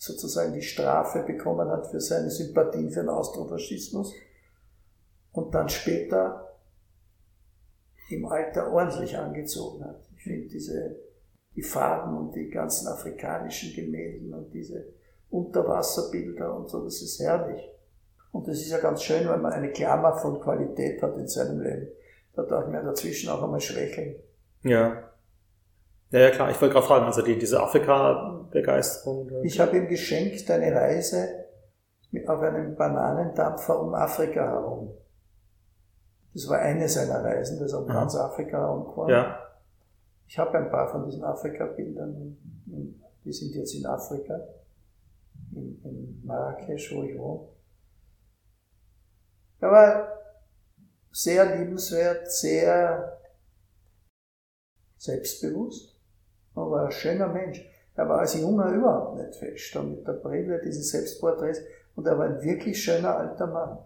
sozusagen 0.00 0.54
die 0.54 0.62
Strafe 0.62 1.22
bekommen 1.24 1.68
hat 1.68 1.86
für 1.86 2.00
seine 2.00 2.30
Sympathien 2.30 2.90
für 2.90 3.00
den 3.00 3.10
Austrofaschismus 3.10 4.14
und 5.32 5.54
dann 5.54 5.68
später 5.68 6.56
im 8.08 8.24
Alter 8.24 8.72
ordentlich 8.72 9.16
angezogen 9.18 9.84
hat. 9.84 10.00
Ich 10.16 10.22
finde 10.22 10.48
diese, 10.48 10.96
die 11.54 11.62
Farben 11.62 12.16
und 12.16 12.34
die 12.34 12.48
ganzen 12.48 12.88
afrikanischen 12.88 13.74
Gemälden 13.74 14.32
und 14.32 14.50
diese 14.54 14.86
Unterwasserbilder 15.28 16.56
und 16.56 16.70
so, 16.70 16.82
das 16.82 17.02
ist 17.02 17.20
herrlich. 17.20 17.70
Und 18.32 18.48
das 18.48 18.56
ist 18.56 18.70
ja 18.70 18.78
ganz 18.78 19.02
schön, 19.02 19.28
wenn 19.28 19.42
man 19.42 19.52
eine 19.52 19.70
Klammer 19.70 20.14
von 20.14 20.40
Qualität 20.40 21.02
hat 21.02 21.14
in 21.18 21.28
seinem 21.28 21.60
Leben. 21.60 21.88
Da 22.34 22.44
darf 22.44 22.64
man 22.64 22.74
ja 22.74 22.82
dazwischen 22.82 23.28
auch 23.28 23.42
einmal 23.42 23.60
schwächeln. 23.60 24.16
Ja. 24.62 25.09
Ja, 26.10 26.20
ja 26.20 26.30
klar, 26.30 26.50
ich 26.50 26.60
wollte 26.60 26.74
gerade 26.74 26.86
fragen, 26.86 27.04
also 27.06 27.22
die, 27.22 27.38
diese 27.38 27.60
Afrika-Begeisterung. 27.60 29.30
Ich 29.44 29.60
habe 29.60 29.76
ihm 29.76 29.88
geschenkt 29.88 30.50
eine 30.50 30.74
Reise 30.74 31.46
auf 32.26 32.40
einem 32.40 32.74
Bananendampfer 32.74 33.80
um 33.80 33.94
Afrika 33.94 34.44
herum. 34.44 34.92
Das 36.34 36.48
war 36.48 36.58
eine 36.58 36.88
seiner 36.88 37.24
Reisen, 37.24 37.58
das 37.60 37.72
um 37.72 37.84
mhm. 37.84 37.88
ganz 37.88 38.16
Afrika 38.16 38.58
herumgefahren. 38.58 39.10
Ja. 39.10 39.38
Ich 40.26 40.38
habe 40.38 40.58
ein 40.58 40.70
paar 40.70 40.88
von 40.90 41.04
diesen 41.04 41.24
Afrika-Bildern, 41.24 42.36
die 43.24 43.32
sind 43.32 43.54
jetzt 43.54 43.74
in 43.74 43.86
Afrika, 43.86 44.40
in, 45.52 45.80
in 45.84 46.22
Marrakesch, 46.24 46.94
wo 46.94 47.02
ich 47.02 47.18
wohne. 47.18 47.48
Er 49.60 49.70
war 49.70 50.08
sehr 51.12 51.56
liebenswert, 51.56 52.30
sehr 52.30 53.18
selbstbewusst. 54.96 55.99
Er 56.54 56.70
war 56.70 56.86
ein 56.86 56.92
schöner 56.92 57.28
Mensch. 57.28 57.64
Er 57.94 58.08
war 58.08 58.20
als 58.20 58.34
Junger 58.34 58.72
überhaupt 58.72 59.18
nicht 59.18 59.36
fest. 59.36 59.76
Und 59.76 59.96
mit 59.96 60.06
der 60.06 60.14
Brille, 60.14 60.60
diese 60.64 60.82
Selbstporträts. 60.82 61.60
Und 61.96 62.06
er 62.06 62.18
war 62.18 62.26
ein 62.26 62.42
wirklich 62.42 62.82
schöner 62.82 63.16
alter 63.16 63.46
Mann. 63.46 63.78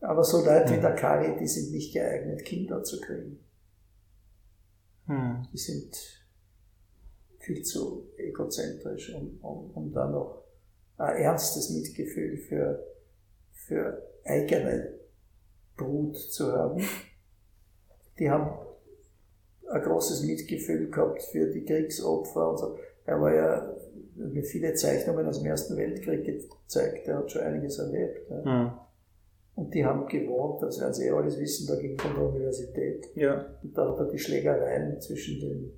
Aber 0.00 0.22
so 0.22 0.44
Leute 0.44 0.76
wie 0.76 0.80
der 0.80 0.94
Kari, 0.94 1.36
die 1.38 1.48
sind 1.48 1.72
nicht 1.72 1.92
geeignet, 1.92 2.44
Kinder 2.44 2.84
zu 2.84 3.00
kriegen. 3.00 3.44
Hm. 5.06 5.48
Die 5.52 5.58
sind 5.58 5.96
viel 7.38 7.62
zu 7.62 8.08
egozentrisch, 8.16 9.12
um, 9.14 9.38
um, 9.42 9.70
um 9.72 9.92
da 9.92 10.06
noch 10.06 10.44
ein 10.98 11.16
ernstes 11.16 11.70
Mitgefühl 11.70 12.36
für, 12.36 12.84
für 13.52 14.02
eigene 14.24 14.94
Brut 15.76 16.16
zu 16.16 16.52
haben. 16.52 16.84
Die 18.18 18.30
haben 18.30 18.67
ein 19.70 19.82
großes 19.82 20.22
Mitgefühl 20.24 20.90
gehabt 20.90 21.22
für 21.22 21.46
die 21.46 21.64
Kriegsopfer 21.64 22.50
und 22.50 22.58
so. 22.58 22.76
Er 23.04 23.20
war 23.20 23.34
ja 23.34 23.74
mir 24.16 24.42
viele 24.42 24.74
Zeichnungen 24.74 25.26
aus 25.26 25.38
dem 25.38 25.46
Ersten 25.46 25.76
Weltkrieg 25.76 26.24
gezeigt, 26.24 27.06
er 27.06 27.18
hat 27.18 27.30
schon 27.30 27.42
einiges 27.42 27.78
erlebt. 27.78 28.30
Ja. 28.30 28.44
Hm. 28.44 28.70
Und 29.54 29.74
die 29.74 29.84
haben 29.84 30.06
gewohnt, 30.06 30.62
das 30.62 30.80
werden 30.80 30.94
Sie 30.94 31.06
eh 31.06 31.10
alles 31.10 31.38
wissen, 31.38 31.66
da 31.66 31.74
ging 31.80 31.98
von 31.98 32.14
der 32.14 32.28
Universität. 32.28 33.06
Ja. 33.16 33.44
Und 33.62 33.76
da 33.76 33.90
hat 33.90 33.98
er 33.98 34.04
die 34.06 34.18
Schlägereien 34.18 35.00
zwischen 35.00 35.40
den 35.40 35.72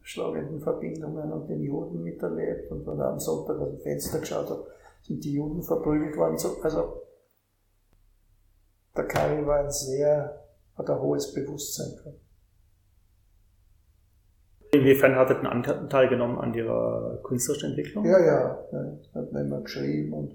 schlagenden 0.00 0.60
Verbindungen 0.60 1.32
und 1.32 1.48
den 1.48 1.62
Juden 1.62 2.02
miterlebt. 2.02 2.72
Und 2.72 2.84
wenn 2.84 2.98
er 2.98 3.10
am 3.10 3.20
Sonntag 3.20 3.60
aus 3.60 3.70
dem 3.70 3.78
Fenster 3.78 4.18
geschaut 4.18 4.50
hat, 4.50 4.64
sind 5.02 5.22
die 5.22 5.34
Juden 5.34 5.62
verprügelt 5.62 6.16
worden. 6.16 6.38
So, 6.38 6.60
also 6.60 7.02
der 8.96 9.04
Kari 9.04 9.46
war 9.46 9.60
ein 9.60 9.70
sehr, 9.70 10.44
hat 10.76 10.90
ein 10.90 11.00
hohes 11.00 11.32
Bewusstsein 11.32 11.96
gehabt. 11.96 12.20
Inwiefern 14.74 15.16
hat 15.16 15.28
er 15.28 15.34
den 15.36 15.46
Anteil 15.46 16.08
genommen 16.08 16.38
an 16.38 16.54
ihrer 16.54 17.20
künstlerischen 17.24 17.70
Entwicklung? 17.70 18.06
Ja, 18.06 18.18
ja, 18.18 18.58
ja. 18.72 18.98
Hat 19.14 19.30
mir 19.32 19.42
immer 19.42 19.60
geschrieben 19.60 20.14
und 20.14 20.34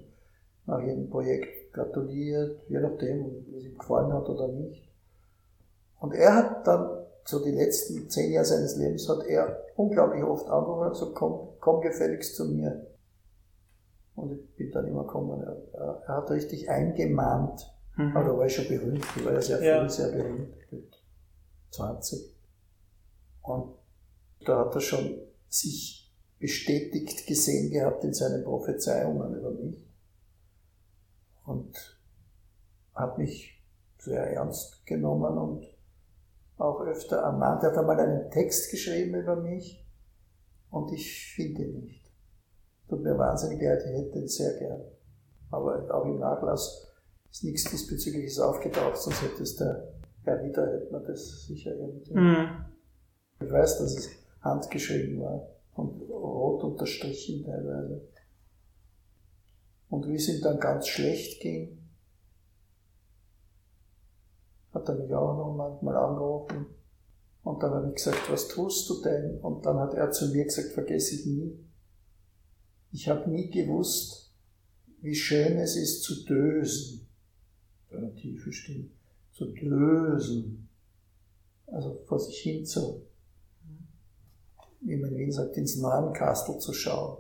nach 0.68 0.80
jedem 0.82 1.10
Projekt 1.10 1.74
gratuliert, 1.74 2.62
je 2.70 2.80
nachdem, 2.80 3.46
wie 3.48 3.58
es 3.58 3.64
ihm 3.66 3.78
gefallen 3.78 4.14
hat 4.14 4.30
oder 4.30 4.48
nicht. 4.50 4.88
Und 6.00 6.14
er 6.14 6.36
hat 6.36 6.68
dann, 6.68 6.88
so 7.24 7.44
die 7.44 7.52
letzten 7.52 8.10
zehn 8.12 8.32
Jahre 8.32 8.46
seines 8.46 8.78
Lebens, 8.78 9.10
hat 9.10 9.26
er 9.26 9.60
unglaublich 9.76 10.24
oft 10.24 10.48
angerufen 10.50 10.84
und 10.84 10.92
gesagt, 10.92 11.16
komm, 11.16 11.50
komm 11.60 11.82
gefälligst 11.82 12.36
zu 12.36 12.46
mir. 12.46 12.86
Und 14.16 14.34
ich 14.34 14.56
bin 14.56 14.72
dann 14.72 14.86
immer 14.86 15.02
gekommen. 15.04 15.42
Er, 15.42 16.04
er 16.06 16.16
hat 16.16 16.30
richtig 16.30 16.70
eingemahnt. 16.70 17.74
Mhm. 17.96 18.16
Aber 18.16 18.26
da 18.26 18.38
war 18.38 18.46
ich 18.46 18.56
schon 18.56 18.68
berühmt. 18.68 19.04
Ich 19.16 19.26
war 19.26 19.34
ja 19.34 19.42
sehr 19.42 19.58
früh 19.58 19.66
Ja. 19.66 19.90
sehr 19.90 20.12
berühmt. 20.12 20.54
Mit 20.72 20.94
20. 21.72 22.36
Und 23.42 23.74
da 24.46 24.60
hat 24.60 24.76
er 24.76 24.82
schon 24.82 25.20
sich 25.50 26.14
bestätigt 26.40 27.26
gesehen 27.26 27.72
gehabt 27.72 28.04
in 28.04 28.14
seinen 28.14 28.44
Prophezeiungen 28.44 29.36
über 29.36 29.52
mich. 29.52 29.84
Und 31.46 31.98
hat 32.94 33.18
mich 33.18 33.64
sehr 34.00 34.32
ernst 34.32 34.86
genommen 34.86 35.38
und 35.38 35.66
auch 36.58 36.82
öfter 36.82 37.18
ermahnt. 37.18 37.64
Er 37.64 37.72
hat 37.72 37.78
einmal 37.78 38.00
einen 38.00 38.32
Text 38.32 38.72
geschrieben 38.72 39.16
über 39.16 39.36
mich 39.36 39.86
und 40.72 40.92
ich 40.92 41.34
finde 41.36 41.64
ihn 41.64 41.80
nicht. 41.82 42.12
Tut 42.90 43.04
mir 43.04 43.18
wahnsinnig 43.18 43.62
leid, 43.62 43.84
ich 43.86 43.98
hätte 43.98 44.20
ihn 44.20 44.28
sehr 44.28 44.58
gern. 44.58 44.82
Aber 45.52 45.88
auch 45.94 46.06
im 46.06 46.20
Nachlass 46.20 46.88
ist 47.32 47.44
nichts 47.44 47.70
diesbezügliches 47.70 48.40
aufgetaucht, 48.40 48.98
sonst 48.98 49.22
hätte 49.22 49.44
es 49.44 49.56
der 49.56 49.94
Herr 50.24 50.44
Wieder, 50.44 50.66
hätte 50.68 50.92
man 50.92 51.04
das 51.06 51.46
sicher 51.46 51.76
irgendwie. 51.76 52.14
Mhm. 52.14 52.66
Ich 53.40 53.52
weiß, 53.52 53.80
dass 53.80 53.98
es 53.98 54.10
handgeschrieben 54.48 55.22
war 55.22 55.48
und 55.76 56.02
rot 56.10 56.64
unterstrichen 56.64 57.44
teilweise. 57.44 58.02
Und 59.90 60.08
wie 60.08 60.16
es 60.16 60.28
ihm 60.28 60.42
dann 60.42 60.60
ganz 60.60 60.88
schlecht 60.88 61.42
ging, 61.42 61.78
hat 64.74 64.90
er 64.90 64.96
mich 64.96 65.14
auch 65.14 65.38
noch 65.38 65.56
manchmal 65.56 65.96
angerufen. 65.96 66.66
Und 67.44 67.64
dann 67.64 67.72
habe 67.72 67.90
ich 67.90 67.96
gesagt, 67.96 68.30
was 68.30 68.48
tust 68.50 68.90
du 68.90 69.02
denn? 69.02 69.40
Und 69.40 69.66
dann 69.66 69.80
hat 69.80 69.94
er 69.94 70.12
zu 70.12 70.28
mir 70.30 70.44
gesagt, 70.44 70.74
vergesse 70.74 71.16
ich 71.16 71.26
nie. 71.26 71.58
Ich 72.92 73.08
habe 73.08 73.30
nie 73.30 73.50
gewusst, 73.50 74.34
wie 75.02 75.16
schön 75.16 75.58
es 75.58 75.76
ist 75.76 76.04
zu 76.04 76.26
dösen. 76.26 77.08
Eine 77.90 78.14
tiefe 78.16 78.52
Stimme. 78.52 78.90
Zu 79.32 79.54
dösen. 79.54 80.68
Also 81.68 82.02
vor 82.06 82.20
sich 82.20 82.38
hin 82.40 82.66
zu, 82.66 83.07
wie 84.88 84.96
man 84.96 85.16
Wien 85.18 85.32
sagt, 85.32 85.58
ins 85.58 85.78
Narrenkastel 85.78 86.60
zu 86.60 86.74
schauen. 86.74 87.18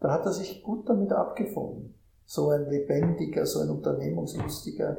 Da 0.00 0.12
hat 0.12 0.24
er 0.24 0.32
sich 0.32 0.62
gut 0.62 0.88
damit 0.88 1.12
abgefunden. 1.12 1.94
So 2.24 2.50
ein 2.50 2.68
lebendiger, 2.70 3.44
so 3.44 3.60
ein 3.60 3.70
unternehmungslustiger 3.70 4.96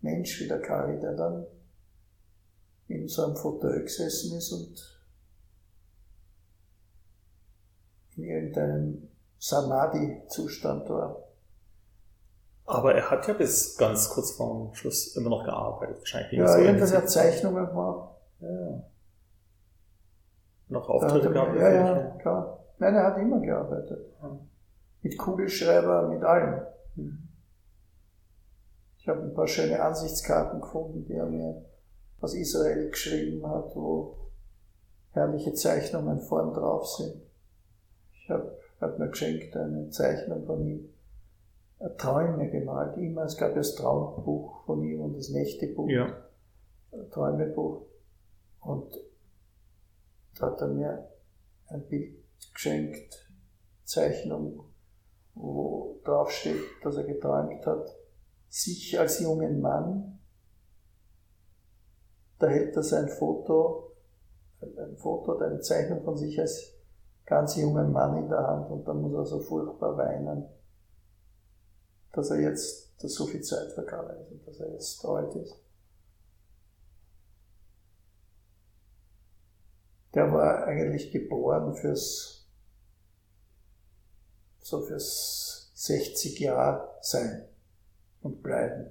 Mensch 0.00 0.40
wie 0.40 0.48
der 0.48 0.60
Kari, 0.60 0.98
der 1.00 1.14
dann 1.14 1.46
in 2.88 3.08
so 3.08 3.24
einem 3.24 3.36
Fauteuil 3.36 3.82
gesessen 3.82 4.36
ist 4.36 4.52
und 4.52 5.02
in 8.16 8.24
irgendeinem 8.24 9.08
Samadhi-Zustand 9.38 10.88
war. 10.88 11.24
Aber 12.64 12.94
er 12.94 13.10
hat 13.10 13.28
ja 13.28 13.34
bis 13.34 13.76
ganz 13.76 14.08
kurz 14.08 14.32
vorm 14.32 14.74
Schluss 14.74 15.14
immer 15.16 15.30
noch 15.30 15.44
gearbeitet. 15.44 15.98
Wahrscheinlich 15.98 16.32
Ja, 16.32 16.58
irgendwas 16.58 16.94
hat 16.94 17.10
Zeichnungen 17.10 17.66
gemacht. 17.66 18.16
Ja. 18.40 18.82
Noch 20.68 20.88
Auftritte 20.88 21.30
gehabt. 21.30 21.56
Ja, 21.56 21.70
ja, 21.70 22.10
klar. 22.18 22.64
Nein, 22.78 22.94
er 22.94 23.04
hat 23.04 23.18
immer 23.18 23.40
gearbeitet. 23.40 24.12
Mit 25.02 25.16
Kugelschreiber, 25.16 26.08
mit 26.08 26.22
allem. 26.22 26.62
Ich 28.98 29.08
habe 29.08 29.22
ein 29.22 29.34
paar 29.34 29.46
schöne 29.46 29.80
Ansichtskarten 29.80 30.60
gefunden, 30.60 31.04
die 31.04 31.14
er 31.14 31.26
mir 31.26 31.64
aus 32.20 32.34
Israel 32.34 32.90
geschrieben 32.90 33.46
hat, 33.48 33.74
wo 33.76 34.16
herrliche 35.12 35.54
Zeichnungen 35.54 36.20
vorn 36.20 36.52
drauf 36.52 36.86
sind. 36.88 37.22
Ich 38.12 38.28
habe 38.28 38.56
hat 38.80 38.98
mir 38.98 39.08
geschenkt 39.08 39.56
eine 39.56 39.88
Zeichnung 39.90 40.44
von 40.44 40.66
ihm, 40.66 40.88
Träume 41.98 42.50
gemalt, 42.50 42.96
immer. 42.96 43.24
Es 43.24 43.36
gab 43.36 43.50
ja 43.50 43.56
das 43.56 43.74
Traumbuch 43.74 44.64
von 44.64 44.82
ihm 44.82 45.00
und 45.00 45.16
das 45.16 45.28
Nächtebuch, 45.30 45.88
Ja. 45.88 46.08
Träumebuch. 47.10 47.82
Und 48.60 48.98
da 50.38 50.46
hat 50.46 50.60
er 50.60 50.68
mir 50.68 51.08
ein 51.68 51.86
Bild 51.88 52.16
geschenkt, 52.52 53.30
Zeichnung, 53.84 54.64
wo 55.34 56.00
drauf 56.04 56.30
steht, 56.30 56.62
dass 56.82 56.96
er 56.96 57.04
geträumt 57.04 57.64
hat, 57.66 57.96
sich 58.48 58.98
als 58.98 59.20
jungen 59.20 59.60
Mann, 59.60 60.18
da 62.38 62.48
hält 62.48 62.76
er 62.76 62.82
sein 62.82 63.08
Foto, 63.08 63.92
ein 64.60 64.96
Foto 64.96 65.38
eine 65.38 65.60
Zeichnung 65.60 66.02
von 66.02 66.16
sich 66.16 66.38
als 66.40 66.72
ganz 67.24 67.56
jungen 67.56 67.92
Mann 67.92 68.16
in 68.16 68.28
der 68.28 68.46
Hand 68.46 68.70
und 68.70 68.86
dann 68.86 69.00
muss 69.00 69.14
er 69.14 69.26
so 69.26 69.40
furchtbar 69.40 69.96
weinen, 69.96 70.46
dass 72.12 72.30
er 72.30 72.40
jetzt, 72.40 73.02
dass 73.02 73.14
so 73.14 73.26
viel 73.26 73.42
Zeit 73.42 73.72
vergangen 73.72 74.16
ist 74.20 74.32
und 74.32 74.46
dass 74.46 74.60
er 74.60 74.72
jetzt 74.72 75.04
alt 75.04 75.34
ist. 75.34 75.65
Der 80.16 80.32
war 80.32 80.66
eigentlich 80.66 81.12
geboren 81.12 81.74
fürs, 81.74 82.48
so 84.60 84.80
fürs 84.80 85.70
60 85.74 86.40
Jahre 86.40 86.88
sein 87.02 87.44
und 88.22 88.42
bleiben. 88.42 88.86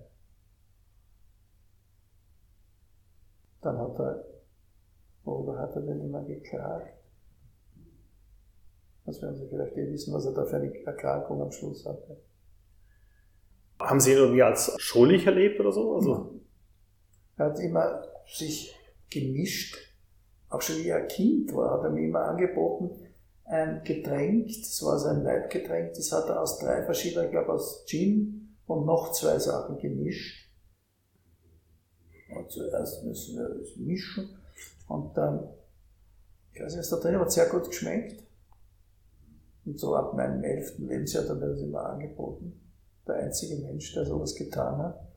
Dann 3.62 3.76
hat 3.80 4.00
er, 4.00 4.24
worüber 5.24 5.58
hat 5.58 5.76
er 5.76 5.82
denn 5.82 6.00
immer 6.00 6.24
geklagt? 6.24 6.94
Das 9.06 9.20
werden 9.24 9.36
Sie 9.36 9.48
vielleicht 9.48 9.76
eh 9.78 9.92
wissen, 9.92 10.14
was 10.14 10.26
er 10.26 10.34
da 10.34 10.46
für 10.46 10.58
eine 10.58 10.86
Erkrankung 10.86 11.42
am 11.42 11.52
Schluss 11.52 11.88
hatte. 11.88 12.18
Haben 13.80 14.00
Sie 14.00 14.12
ihn 14.12 14.18
irgendwie 14.18 14.44
als 14.44 14.76
schuldig 14.78 15.26
erlebt 15.26 15.60
oder 15.60 15.72
so? 15.72 15.96
Also, 15.96 16.40
Er 17.38 17.46
hat 17.48 17.60
immer 17.60 18.04
sich 18.28 18.76
gemischt, 19.10 19.85
auch 20.56 20.62
schon 20.62 20.78
wie 20.78 20.94
ein 20.94 21.08
Kind 21.08 21.54
war, 21.54 21.72
hat 21.72 21.84
er 21.84 21.90
mir 21.90 22.08
immer 22.08 22.22
angeboten, 22.22 22.92
ein 23.44 23.84
Getränk, 23.84 24.48
das 24.48 24.82
war 24.84 24.98
sein 24.98 25.24
Leibgetränk, 25.24 25.94
das 25.94 26.12
hat 26.12 26.30
er 26.30 26.42
aus 26.42 26.60
drei 26.60 26.84
verschiedenen, 26.84 27.26
ich 27.26 27.32
glaube 27.32 27.54
aus 27.54 27.86
Gin 27.86 28.56
und 28.66 28.86
noch 28.86 29.12
zwei 29.12 29.38
Sachen 29.38 29.78
gemischt. 29.78 30.50
Und 32.36 32.50
zuerst 32.50 33.04
müssen 33.04 33.38
wir 33.38 33.50
das 33.50 33.76
mischen 33.76 34.30
und 34.88 35.16
dann, 35.16 35.48
ich 36.54 36.62
weiß 36.62 36.76
nicht, 36.76 36.80
was 36.80 36.90
da 36.90 36.98
drin 36.98 37.20
hat 37.20 37.32
sehr 37.32 37.50
gut 37.50 37.68
geschmeckt. 37.68 38.24
Und 39.66 39.80
so 39.80 39.96
ab 39.96 40.14
meinem 40.14 40.44
elften 40.44 40.88
Lebensjahr 40.88 41.24
hat 41.24 41.30
er 41.30 41.36
mir 41.36 41.48
das 41.48 41.62
immer 41.62 41.86
angeboten. 41.86 42.62
Der 43.08 43.16
einzige 43.16 43.58
Mensch, 43.58 43.94
der 43.94 44.06
sowas 44.06 44.36
getan 44.36 44.78
hat. 44.78 45.08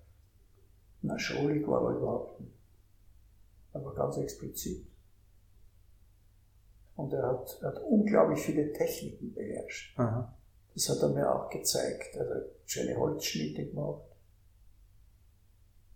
Na, 1.03 1.19
schuldig 1.19 1.67
war 1.67 1.83
er 1.85 1.99
überhaupt 1.99 2.41
nicht. 2.41 2.55
Aber 3.73 3.95
ganz 3.95 4.17
explizit. 4.17 4.88
Und 6.99 7.13
er 7.13 7.29
hat, 7.29 7.59
er 7.63 7.69
hat 7.69 7.79
unglaublich 7.85 8.41
viele 8.41 8.73
Techniken 8.73 9.33
beherrscht. 9.33 9.97
aha. 10.01 10.37
Das 10.75 10.89
hat 10.89 11.01
er 11.01 11.11
mir 11.11 11.33
auch 11.33 11.49
gezeigt. 11.49 12.17
Er 12.17 12.29
hat 12.29 12.43
schöne 12.67 12.97
Holzschnitte 12.97 13.67
gemacht. 13.67 14.03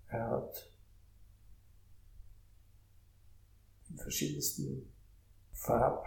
Er 0.07 0.31
hat 0.31 0.71
in 3.91 3.97
verschiedensten 3.97 4.93
Farbtuben, 5.51 6.07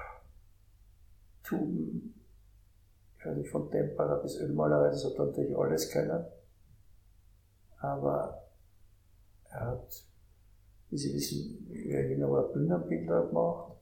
ich 3.20 3.26
weiß 3.26 3.36
nicht, 3.36 3.50
von 3.50 3.70
Tempera 3.70 4.16
bis 4.20 4.38
Ölmalerei, 4.38 4.92
das 4.92 5.04
hat 5.04 5.16
er 5.16 5.26
natürlich 5.26 5.58
alles 5.58 5.92
können. 5.92 6.26
Aber 7.80 8.48
er 9.50 9.60
hat, 9.60 10.06
wie 10.90 10.98
Sie 10.98 11.14
wissen, 11.14 11.70
ich 11.70 11.92
erinnere, 11.92 12.54
Bühnenbilder 12.54 13.28
gemacht 13.28 13.76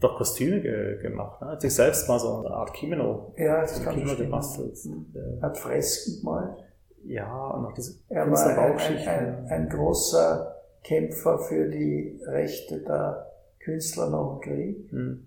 doch 0.00 0.16
Kostüme 0.16 0.60
ge 0.60 1.00
gemacht. 1.02 1.40
Ne? 1.40 1.48
Hat 1.48 1.60
sich 1.60 1.74
selbst 1.74 2.08
mal 2.08 2.18
so 2.18 2.38
eine 2.38 2.50
Art 2.50 2.72
Kimono, 2.74 3.34
ja, 3.36 3.62
das 3.62 3.82
kann 3.82 3.94
Kimono 3.94 4.16
gebastelt. 4.16 4.78
Er 5.14 5.42
hat 5.42 5.58
Fresken 5.58 6.20
gemalt. 6.20 6.64
Ja, 7.04 7.48
und 7.50 7.66
auch 7.66 7.72
diese 7.72 8.00
Er 8.08 8.30
war 8.30 8.46
ein, 8.46 9.08
ein, 9.08 9.46
ein, 9.48 9.68
großer 9.68 10.54
Kämpfer 10.82 11.38
für 11.38 11.68
die 11.68 12.20
Rechte 12.26 12.80
der 12.82 13.30
Künstler 13.60 14.10
nach 14.10 14.32
dem 14.32 14.40
Krieg. 14.40 14.90
Hm. 14.90 15.26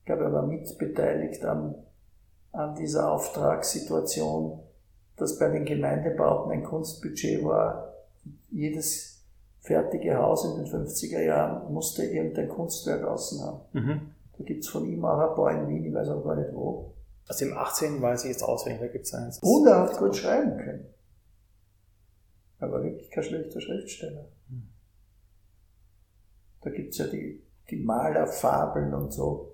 Ich 0.00 0.06
glaube, 0.06 0.24
er 0.24 0.32
war 0.32 0.46
mitbeteiligt 0.46 1.44
an, 1.44 1.74
an 2.52 2.74
dieser 2.74 3.12
Auftragssituation, 3.12 4.60
dass 5.16 5.38
bei 5.38 5.48
den 5.48 5.64
Gemeindebauten 5.64 6.52
ein 6.52 6.64
Kunstbudget 6.64 7.44
war. 7.44 7.92
Jedes 8.50 9.15
fertige 9.66 10.16
Haus 10.16 10.44
in 10.44 10.62
den 10.62 10.66
50er 10.66 11.22
Jahren 11.22 11.72
musste 11.72 12.04
irgendein 12.04 12.48
Kunstwerk 12.48 13.02
außen 13.04 13.42
haben. 13.42 13.60
Mhm. 13.72 14.00
Da 14.38 14.44
gibt 14.44 14.64
es 14.64 14.70
von 14.70 14.86
ihm 14.86 15.04
auch 15.04 15.18
ein 15.18 15.34
paar 15.34 15.50
in 15.52 15.68
Wien, 15.68 15.84
ich 15.84 15.94
weiß 15.94 16.08
auch 16.08 16.22
gar 16.22 16.36
nicht 16.36 16.52
wo. 16.52 16.94
Also 17.26 17.46
im 17.46 17.56
18. 17.56 18.00
weiß 18.00 18.24
ich 18.24 18.30
jetzt 18.30 18.42
auswendig, 18.42 18.80
da 18.80 18.86
gibt 18.86 19.06
es 19.06 19.14
eins. 19.14 19.40
Und 19.42 19.66
er 19.66 19.80
hat 19.80 19.98
gut 19.98 20.14
schreiben 20.14 20.56
können. 20.56 20.86
Er 22.60 22.70
war 22.70 22.82
wirklich 22.82 23.10
kein 23.10 23.24
schlechter 23.24 23.60
Schriftsteller. 23.60 24.28
Mhm. 24.48 24.68
Da 26.62 26.70
gibt 26.70 26.92
es 26.92 26.98
ja 26.98 27.08
die, 27.08 27.42
die 27.68 27.76
Malerfabeln 27.76 28.94
und 28.94 29.12
so. 29.12 29.52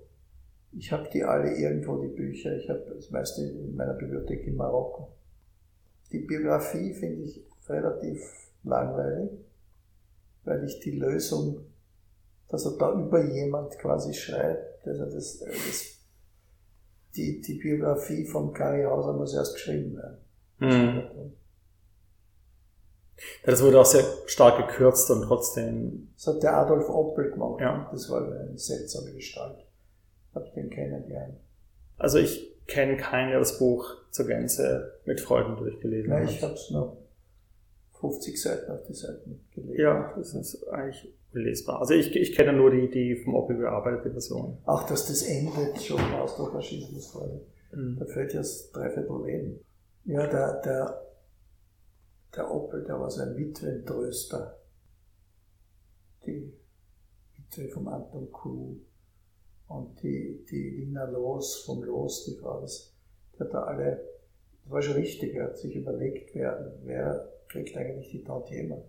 Ich 0.71 0.91
habe 0.91 1.09
die 1.11 1.23
alle 1.23 1.55
irgendwo, 1.55 1.97
die 1.97 2.07
Bücher. 2.07 2.55
Ich 2.55 2.69
habe 2.69 2.85
das 2.95 3.09
meiste 3.09 3.41
in 3.41 3.75
meiner 3.75 3.93
Bibliothek 3.93 4.45
in 4.45 4.55
Marokko. 4.55 5.11
Die 6.11 6.19
Biografie 6.19 6.93
finde 6.93 7.23
ich 7.23 7.43
relativ 7.67 8.21
langweilig 8.63 9.31
weil 10.45 10.63
ich 10.65 10.79
die 10.79 10.91
Lösung, 10.91 11.65
dass 12.49 12.65
er 12.65 12.77
da 12.77 12.93
über 12.93 13.23
jemand 13.23 13.77
quasi 13.79 14.13
schreibt, 14.13 14.87
also 14.87 15.05
das, 15.05 15.39
das, 15.39 15.99
die, 17.15 17.41
die 17.41 17.59
Biografie 17.59 18.25
von 18.25 18.53
Kari 18.53 18.83
Hauser 18.83 19.13
muss 19.13 19.33
erst 19.33 19.55
geschrieben 19.55 19.97
werden. 19.97 20.17
Mhm. 20.59 21.33
Das 23.45 23.61
wurde 23.61 23.79
auch 23.79 23.85
sehr 23.85 24.03
stark 24.25 24.67
gekürzt 24.67 25.09
und 25.11 25.23
trotzdem. 25.23 26.09
Das 26.15 26.27
hat 26.27 26.43
der 26.43 26.57
Adolf 26.57 26.89
Oppel 26.89 27.31
gemacht. 27.31 27.61
Ja. 27.61 27.87
Das 27.91 28.09
war 28.09 28.25
eine 28.25 28.57
seltsame 28.57 29.13
Gestalt. 29.13 29.65
Hab 30.33 30.53
den 30.53 30.69
kennengelernt. 30.69 31.37
Also 31.97 32.17
ich 32.17 32.53
kenne 32.67 32.97
kein 32.97 33.31
das 33.31 33.59
Buch 33.59 33.85
zur 34.09 34.27
Gänze 34.27 34.99
mit 35.05 35.21
Freuden 35.21 35.57
durchgelesen. 35.57 36.09
Nein, 36.09 36.27
ich 36.27 36.41
habe 36.41 36.53
es 36.53 36.71
noch 36.71 36.97
50 38.03 38.41
Seiten 38.41 38.69
auf 38.69 38.83
die 38.83 38.93
Seiten 38.93 39.45
gelegt. 39.55 39.79
Ja, 39.79 40.13
das 40.17 40.33
ist 40.33 40.67
eigentlich 40.67 41.13
lesbar. 41.31 41.79
Also 41.79 41.93
ich, 41.93 42.13
ich 42.13 42.35
kenne 42.35 42.51
nur 42.51 42.69
die, 42.69 42.89
die 42.89 43.15
vom 43.15 43.33
Opel 43.33 43.55
bearbeitete 43.55 44.11
Version. 44.11 44.57
Auch 44.65 44.83
dass 44.83 45.07
das 45.07 45.23
endet 45.23 45.81
schon 45.81 46.01
aus 46.15 46.35
der 46.35 46.47
Faschismusfreude. 46.47 47.45
Mhm. 47.71 47.97
Da 47.97 48.05
fällt 48.05 48.33
jetzt 48.33 48.75
dreiviertel 48.75 49.25
Leben. 49.25 49.59
Ja, 50.03 50.27
der, 50.27 50.61
der, 50.61 51.01
der 52.35 52.51
Opel, 52.51 52.83
der 52.83 52.99
war 52.99 53.09
so 53.09 53.21
ein 53.21 53.37
Witwentröster. 53.37 54.59
Die 56.25 56.51
Witwe 57.37 57.69
vom 57.69 57.87
Anton 57.87 58.29
Kuh 58.33 58.75
und 59.67 60.03
die, 60.03 60.45
die 60.51 60.69
Lina 60.71 61.05
Los 61.05 61.63
vom 61.65 61.83
Los, 61.83 62.25
die 62.25 62.35
Frau, 62.35 62.59
das, 62.59 62.93
die 63.33 63.39
hat 63.39 63.53
da 63.53 63.63
alle, 63.63 64.03
das 64.63 64.71
war 64.71 64.81
schon 64.81 64.95
richtig, 64.95 65.35
er 65.35 65.45
hat 65.45 65.57
sich 65.57 65.73
überlegt, 65.73 66.35
wer, 66.35 66.73
wer 66.83 67.32
kriegt 67.53 67.77
eigentlich 67.77 68.09
die 68.09 68.23
Tantieme. 68.23 68.83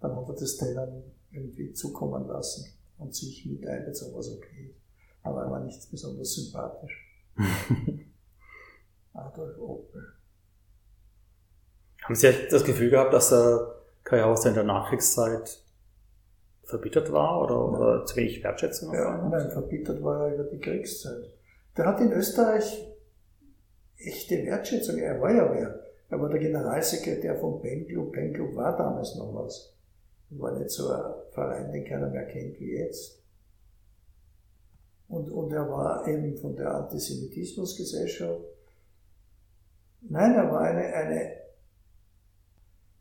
Dann 0.00 0.16
hat 0.16 0.28
er 0.28 0.34
das 0.34 0.56
denen 0.56 1.04
irgendwie 1.30 1.72
zukommen 1.72 2.26
lassen 2.26 2.72
und 2.98 3.14
sich 3.14 3.46
mit 3.46 3.66
einbezogen, 3.66 4.16
was 4.16 4.30
okay 4.30 4.70
ist. 4.70 4.80
Aber 5.22 5.42
er 5.42 5.50
war 5.50 5.60
nicht 5.60 5.90
besonders 5.90 6.34
sympathisch. 6.34 7.06
Adolf 9.12 9.58
Opel. 9.58 10.02
Haben 12.02 12.14
Sie 12.14 12.32
das 12.50 12.64
Gefühl 12.64 12.90
gehabt, 12.90 13.12
dass 13.12 13.28
der 13.28 13.74
Kai 14.04 14.22
Hauser 14.22 14.48
in 14.48 14.54
der 14.54 14.64
Nachkriegszeit 14.64 15.62
verbittert 16.64 17.12
war 17.12 17.42
oder, 17.42 17.68
oder 17.68 18.06
zu 18.06 18.16
wenig 18.16 18.42
Wertschätzung? 18.42 18.94
Ja, 18.94 19.28
nein, 19.28 19.50
verbittert 19.50 20.02
war 20.02 20.28
er 20.28 20.34
über 20.34 20.44
die 20.44 20.60
Kriegszeit. 20.60 21.24
Der 21.76 21.86
hat 21.86 22.00
in 22.00 22.12
Österreich 22.12 22.86
echte 23.96 24.36
Wertschätzung, 24.46 24.98
er 24.98 25.20
war 25.20 25.34
ja 25.34 25.52
wer. 25.52 25.77
Er 26.10 26.20
war 26.20 26.28
der 26.28 26.38
Generalsekretär 26.38 27.36
von 27.36 27.60
Penclub. 27.60 28.12
Penclub 28.12 28.54
war 28.56 28.76
damals 28.76 29.14
noch 29.16 29.34
was. 29.34 29.74
War 30.30 30.58
nicht 30.58 30.70
so 30.70 30.90
ein 30.90 31.12
Verein, 31.32 31.72
den 31.72 31.84
keiner 31.84 32.08
mehr 32.08 32.26
kennt 32.26 32.58
wie 32.60 32.76
jetzt. 32.76 33.22
Und, 35.08 35.30
und 35.30 35.52
er 35.52 35.68
war 35.68 36.06
eben 36.06 36.36
von 36.36 36.54
der 36.54 36.74
Antisemitismusgesellschaft. 36.74 38.44
Nein, 40.02 40.34
er 40.34 40.50
war 40.50 40.60
eine, 40.60 40.84
eine, 40.94 41.32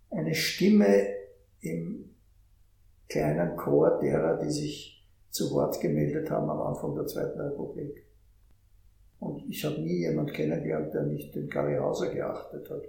eine 0.10 0.34
Stimme 0.34 1.10
im 1.62 2.15
kleinen 3.10 3.56
Chor 3.58 4.00
derer, 4.00 4.38
die 4.38 4.52
sich 4.52 5.08
zu 5.30 5.52
Wort 5.52 5.80
gemeldet 5.80 6.30
haben 6.32 6.50
am 6.50 6.62
Anfang 6.62 6.96
der 6.96 7.08
Zweiten 7.08 7.39
Republik. 7.39 8.07
Und 9.19 9.49
ich 9.49 9.65
habe 9.65 9.80
nie 9.80 9.99
jemanden 9.99 10.32
kennengelernt, 10.32 10.93
der 10.93 11.03
nicht 11.03 11.34
den 11.34 11.49
Gary 11.49 11.77
Hauser 11.77 12.13
geachtet 12.13 12.69
hat. 12.69 12.84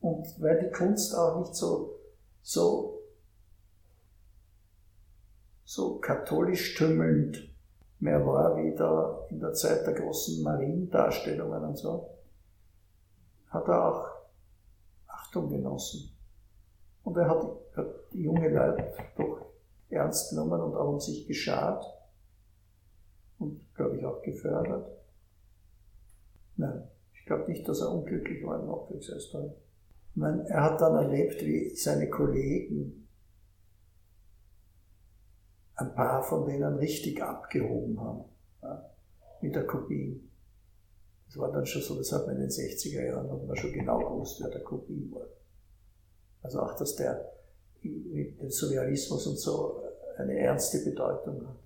Und 0.00 0.40
weil 0.40 0.60
die 0.60 0.70
Kunst 0.70 1.14
auch 1.16 1.40
nicht 1.40 1.54
so, 1.54 1.98
so, 2.42 3.02
so 5.64 5.98
katholisch 5.98 6.76
tümmelnd 6.76 7.52
mehr 7.98 8.24
war 8.24 8.56
wie 8.56 8.72
da 8.76 9.26
in 9.30 9.40
der 9.40 9.52
Zeit 9.52 9.84
der 9.84 9.94
großen 9.94 10.44
Mariendarstellungen 10.44 11.64
und 11.64 11.76
so, 11.76 12.08
hat 13.48 13.66
er 13.66 13.84
auch 13.84 14.08
Achtung 15.08 15.48
genossen. 15.48 16.16
Und 17.02 17.16
er 17.16 17.28
hat, 17.28 17.44
hat 17.76 18.12
die 18.12 18.22
junge 18.22 18.48
Leute 18.48 18.92
doch 19.16 19.46
ernst 19.90 20.30
genommen 20.30 20.60
und 20.60 20.76
auch 20.76 20.88
um 20.88 21.00
sich 21.00 21.26
geschart 21.26 21.84
und, 23.38 23.60
glaube 23.74 23.98
ich, 23.98 24.04
auch 24.04 24.22
gefördert. 24.22 24.90
Nein, 26.56 26.88
ich 27.14 27.26
glaube 27.26 27.50
nicht, 27.50 27.68
dass 27.68 27.80
er 27.80 27.92
unglücklich 27.92 28.44
war 28.44 28.60
im 28.60 28.66
Nachkriegsösterreich. 28.66 29.52
Man, 30.14 30.46
er 30.46 30.62
hat 30.62 30.80
dann 30.80 30.94
erlebt, 30.94 31.42
wie 31.42 31.74
seine 31.74 32.08
Kollegen, 32.08 33.06
ein 35.74 35.94
paar 35.94 36.22
von 36.22 36.46
denen 36.46 36.76
richtig 36.76 37.22
abgehoben 37.22 38.00
haben, 38.00 38.24
ja, 38.62 38.90
mit 39.42 39.54
der 39.54 39.66
Kubin. 39.66 40.30
Das 41.26 41.36
war 41.36 41.52
dann 41.52 41.66
schon 41.66 41.82
so, 41.82 41.96
das 41.98 42.12
hat 42.12 42.26
man 42.26 42.36
in 42.36 42.42
den 42.42 42.50
60er 42.50 43.04
Jahren, 43.04 43.30
hat 43.30 43.46
man 43.46 43.56
schon 43.56 43.72
genau 43.72 43.98
gewusst, 43.98 44.40
wer 44.40 44.48
der 44.48 44.62
Kubin 44.62 45.12
war. 45.12 45.26
Also 46.42 46.60
auch, 46.60 46.74
dass 46.76 46.96
der 46.96 47.32
mit 47.82 48.40
dem 48.40 48.50
Surrealismus 48.50 49.26
und 49.26 49.36
so 49.38 49.82
eine 50.16 50.38
ernste 50.38 50.78
Bedeutung 50.84 51.46
hat. 51.46 51.56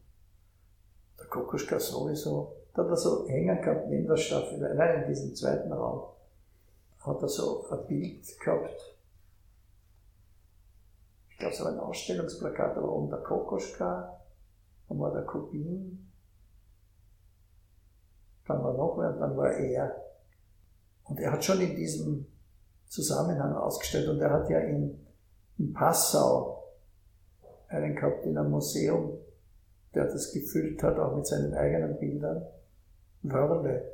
Kokoschka 1.30 1.78
sowieso, 1.78 2.56
da 2.74 2.82
hat 2.82 2.90
er 2.90 2.96
so 2.96 3.26
hängen 3.28 3.62
gehabt 3.62 3.88
neben 3.88 4.06
der 4.06 4.16
Staffel, 4.16 4.58
nein, 4.74 5.02
in 5.02 5.08
diesem 5.08 5.34
zweiten 5.34 5.72
Raum. 5.72 6.10
Hat 7.00 7.22
er 7.22 7.28
so 7.28 7.66
ein 7.70 7.86
Bild 7.86 8.38
gehabt. 8.40 8.96
Ich 11.30 11.38
glaube, 11.38 11.54
es 11.54 11.64
war 11.64 11.72
ein 11.72 11.78
Ausstellungsplakat, 11.78 12.76
aber 12.76 12.92
um 12.92 13.08
der 13.08 13.20
Kokoschka, 13.20 14.20
dann 14.88 14.98
war 14.98 15.12
der 15.12 15.22
Kubin, 15.22 16.10
dann 18.46 18.62
war 18.62 18.74
noch 18.74 18.98
wer, 18.98 19.12
dann 19.12 19.36
war 19.36 19.52
er. 19.52 19.94
Und 21.04 21.20
er 21.20 21.32
hat 21.32 21.44
schon 21.44 21.60
in 21.60 21.74
diesem 21.76 22.26
Zusammenhang 22.86 23.54
ausgestellt. 23.54 24.08
Und 24.08 24.20
er 24.20 24.30
hat 24.30 24.50
ja 24.50 24.58
in, 24.58 25.06
in 25.58 25.72
Passau 25.72 26.64
einen 27.68 27.94
gehabt 27.94 28.26
in 28.26 28.36
einem 28.36 28.50
Museum, 28.50 29.16
der 29.94 30.04
das 30.04 30.32
gefüllt 30.32 30.82
hat, 30.82 30.98
auch 30.98 31.16
mit 31.16 31.26
seinen 31.26 31.54
eigenen 31.54 31.98
Bildern. 31.98 32.46
Wörle. 33.22 33.92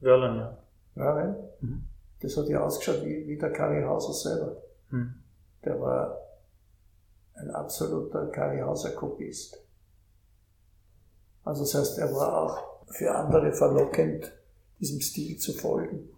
Wörle, 0.00 0.38
ja. 0.38 0.58
Wörle. 0.94 1.50
Mhm. 1.60 1.84
Das 2.20 2.36
hat 2.36 2.48
ja 2.48 2.64
ausgeschaut 2.64 3.04
wie, 3.04 3.26
wie 3.26 3.38
der 3.38 3.52
Kari 3.52 3.82
Hauser 3.82 4.12
selber. 4.12 4.56
Hm. 4.90 5.14
Der 5.64 5.80
war 5.80 6.18
ein 7.34 7.50
absoluter 7.50 8.26
Kari 8.28 8.60
Hauser 8.60 8.90
Kopist. 8.92 9.60
Also 11.44 11.62
das 11.62 11.74
heißt, 11.74 11.98
er 11.98 12.12
war 12.12 12.42
auch 12.42 12.92
für 12.92 13.14
andere 13.14 13.52
verlockend, 13.52 14.32
diesem 14.80 15.00
Stil 15.00 15.36
zu 15.38 15.52
folgen. 15.52 16.08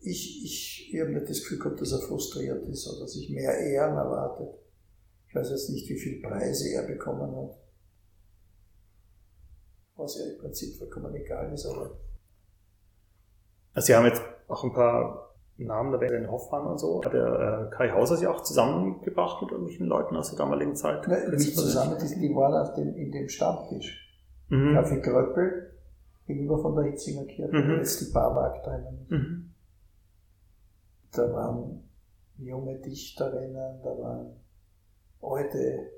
Ich, 0.00 0.44
ich, 0.44 0.90
ich 0.92 1.00
habe 1.00 1.12
nicht 1.12 1.28
das 1.28 1.40
Gefühl 1.40 1.58
gehabt, 1.58 1.80
dass 1.80 1.92
er 1.92 2.00
frustriert 2.00 2.66
ist 2.68 2.86
oder 2.86 3.08
sich 3.08 3.30
mehr 3.30 3.58
Ehren 3.58 3.96
erwartet. 3.96 4.48
Ich 5.28 5.34
weiß 5.34 5.50
jetzt 5.50 5.70
nicht, 5.70 5.88
wie 5.88 5.98
viele 5.98 6.20
Preise 6.20 6.68
er 6.70 6.82
bekommen 6.82 7.34
hat. 7.36 7.56
Was 9.96 10.18
ja 10.18 10.26
im 10.26 10.38
Prinzip 10.38 10.76
vollkommen 10.76 11.14
egal 11.14 11.52
ist, 11.52 11.66
aber. 11.66 11.90
Also 13.74 13.86
Sie 13.86 13.94
haben 13.94 14.06
jetzt 14.06 14.22
auch 14.48 14.64
ein 14.64 14.72
paar 14.72 15.34
Namen, 15.56 15.92
da 15.92 16.00
wäre 16.00 16.30
Hoffmann 16.30 16.66
und 16.66 16.78
so. 16.78 17.02
Hat 17.04 17.12
der 17.12 17.68
äh, 17.70 17.74
Kai 17.74 17.90
Hauser 17.90 18.16
sich 18.16 18.26
auch 18.26 18.42
zusammengebracht 18.42 19.40
mit 19.42 19.52
irgendwelchen 19.52 19.86
Leuten 19.86 20.16
aus 20.16 20.30
der 20.30 20.38
damaligen 20.38 20.74
Zeit? 20.74 21.06
Nein, 21.06 21.30
nicht 21.30 21.56
zusammen, 21.56 21.96
die, 21.98 22.20
die 22.20 22.34
waren 22.34 22.54
auf 22.54 22.74
dem, 22.74 22.94
in 22.96 23.12
dem 23.12 23.28
Stammtisch. 23.28 24.00
Mhm. 24.48 24.74
Kaffee 24.74 25.00
Gröppel, 25.00 25.74
gegenüber 26.26 26.58
von 26.58 26.74
der 26.74 26.84
Hitzinger 26.86 27.24
Kirche, 27.26 27.56
mhm. 27.56 27.76
jetzt 27.76 28.00
die 28.00 28.12
Barmark 28.12 28.62
drinnen. 28.64 29.06
Mhm. 29.08 29.50
Da 31.12 31.32
waren 31.32 31.88
junge 32.38 32.78
Dichterinnen, 32.80 33.80
da 33.82 33.90
waren 33.98 34.36
alte 35.22 35.90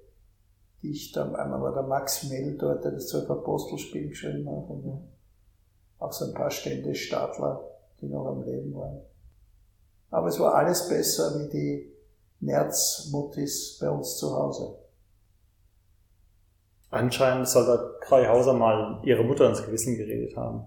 Dichter. 0.83 1.39
Einmal 1.39 1.61
war 1.61 1.75
der 1.75 1.83
Max 1.83 2.25
Mell 2.25 2.57
dort, 2.57 2.85
der 2.85 2.93
das 2.93 3.09
zwölf 3.09 3.31
Apostelspiel 3.31 4.09
geschrieben 4.09 4.49
hat. 4.49 4.69
Und 4.69 5.09
auch 5.99 6.13
so 6.13 6.27
ein 6.27 6.35
paar 6.35 6.51
Stände 6.51 6.95
Stadler, 6.95 7.63
die 8.01 8.07
noch 8.07 8.27
am 8.27 8.43
Leben 8.43 8.75
waren. 8.75 9.01
Aber 10.11 10.29
es 10.29 10.39
war 10.39 10.55
alles 10.55 10.89
besser 10.89 11.41
wie 11.41 11.49
die 11.51 11.93
Nerzmuttis 12.41 13.79
bei 13.81 13.91
uns 13.91 14.17
zu 14.19 14.35
Hause. 14.35 14.79
Anscheinend 16.91 17.49
soll 17.49 17.67
der 17.67 18.09
Kai 18.09 18.27
Hauser 18.29 18.53
mal 18.53 19.01
ihre 19.05 19.25
Mutter 19.25 19.49
ins 19.49 19.65
Gewissen 19.65 19.97
geredet 19.97 20.37
haben. 20.37 20.65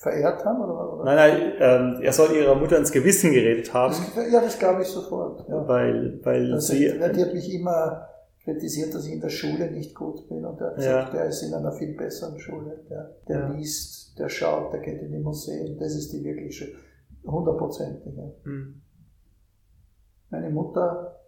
Verehrt 0.00 0.42
haben? 0.46 0.62
Oder, 0.62 0.94
oder? 0.94 1.04
Nein, 1.04 1.16
nein, 1.16 1.52
ähm, 1.58 2.02
er 2.02 2.12
soll 2.14 2.34
ihrer 2.34 2.54
Mutter 2.54 2.78
ins 2.78 2.90
Gewissen 2.90 3.32
geredet 3.32 3.74
haben. 3.74 3.94
Das, 4.14 4.32
ja, 4.32 4.40
das 4.40 4.58
glaube 4.58 4.80
ich 4.80 4.88
sofort. 4.88 5.46
Ja. 5.46 5.68
Weil, 5.68 6.18
weil 6.24 6.54
also, 6.54 6.72
sie. 6.72 6.90
Die 6.90 7.02
hat 7.02 7.34
mich 7.34 7.52
immer 7.52 8.08
kritisiert, 8.42 8.94
dass 8.94 9.04
ich 9.04 9.12
in 9.12 9.20
der 9.20 9.28
Schule 9.28 9.70
nicht 9.70 9.94
gut 9.94 10.26
bin 10.26 10.42
und 10.42 10.58
er 10.58 10.68
hat 10.68 10.76
gesagt, 10.76 11.12
ja. 11.12 11.18
der 11.20 11.28
ist 11.28 11.42
in 11.42 11.52
einer 11.52 11.72
viel 11.72 11.94
besseren 11.94 12.40
Schule. 12.40 12.82
Der, 12.88 13.14
der 13.28 13.40
ja. 13.40 13.48
liest, 13.50 14.18
der 14.18 14.30
schaut, 14.30 14.72
der 14.72 14.80
geht 14.80 15.02
in 15.02 15.12
die 15.12 15.18
Museen. 15.18 15.76
Das 15.78 15.94
ist 15.94 16.10
die 16.14 16.24
wirkliche 16.24 16.68
hundertprozentige. 17.26 18.36
Mhm. 18.44 18.80
Meine 20.30 20.48
Mutter, 20.48 21.20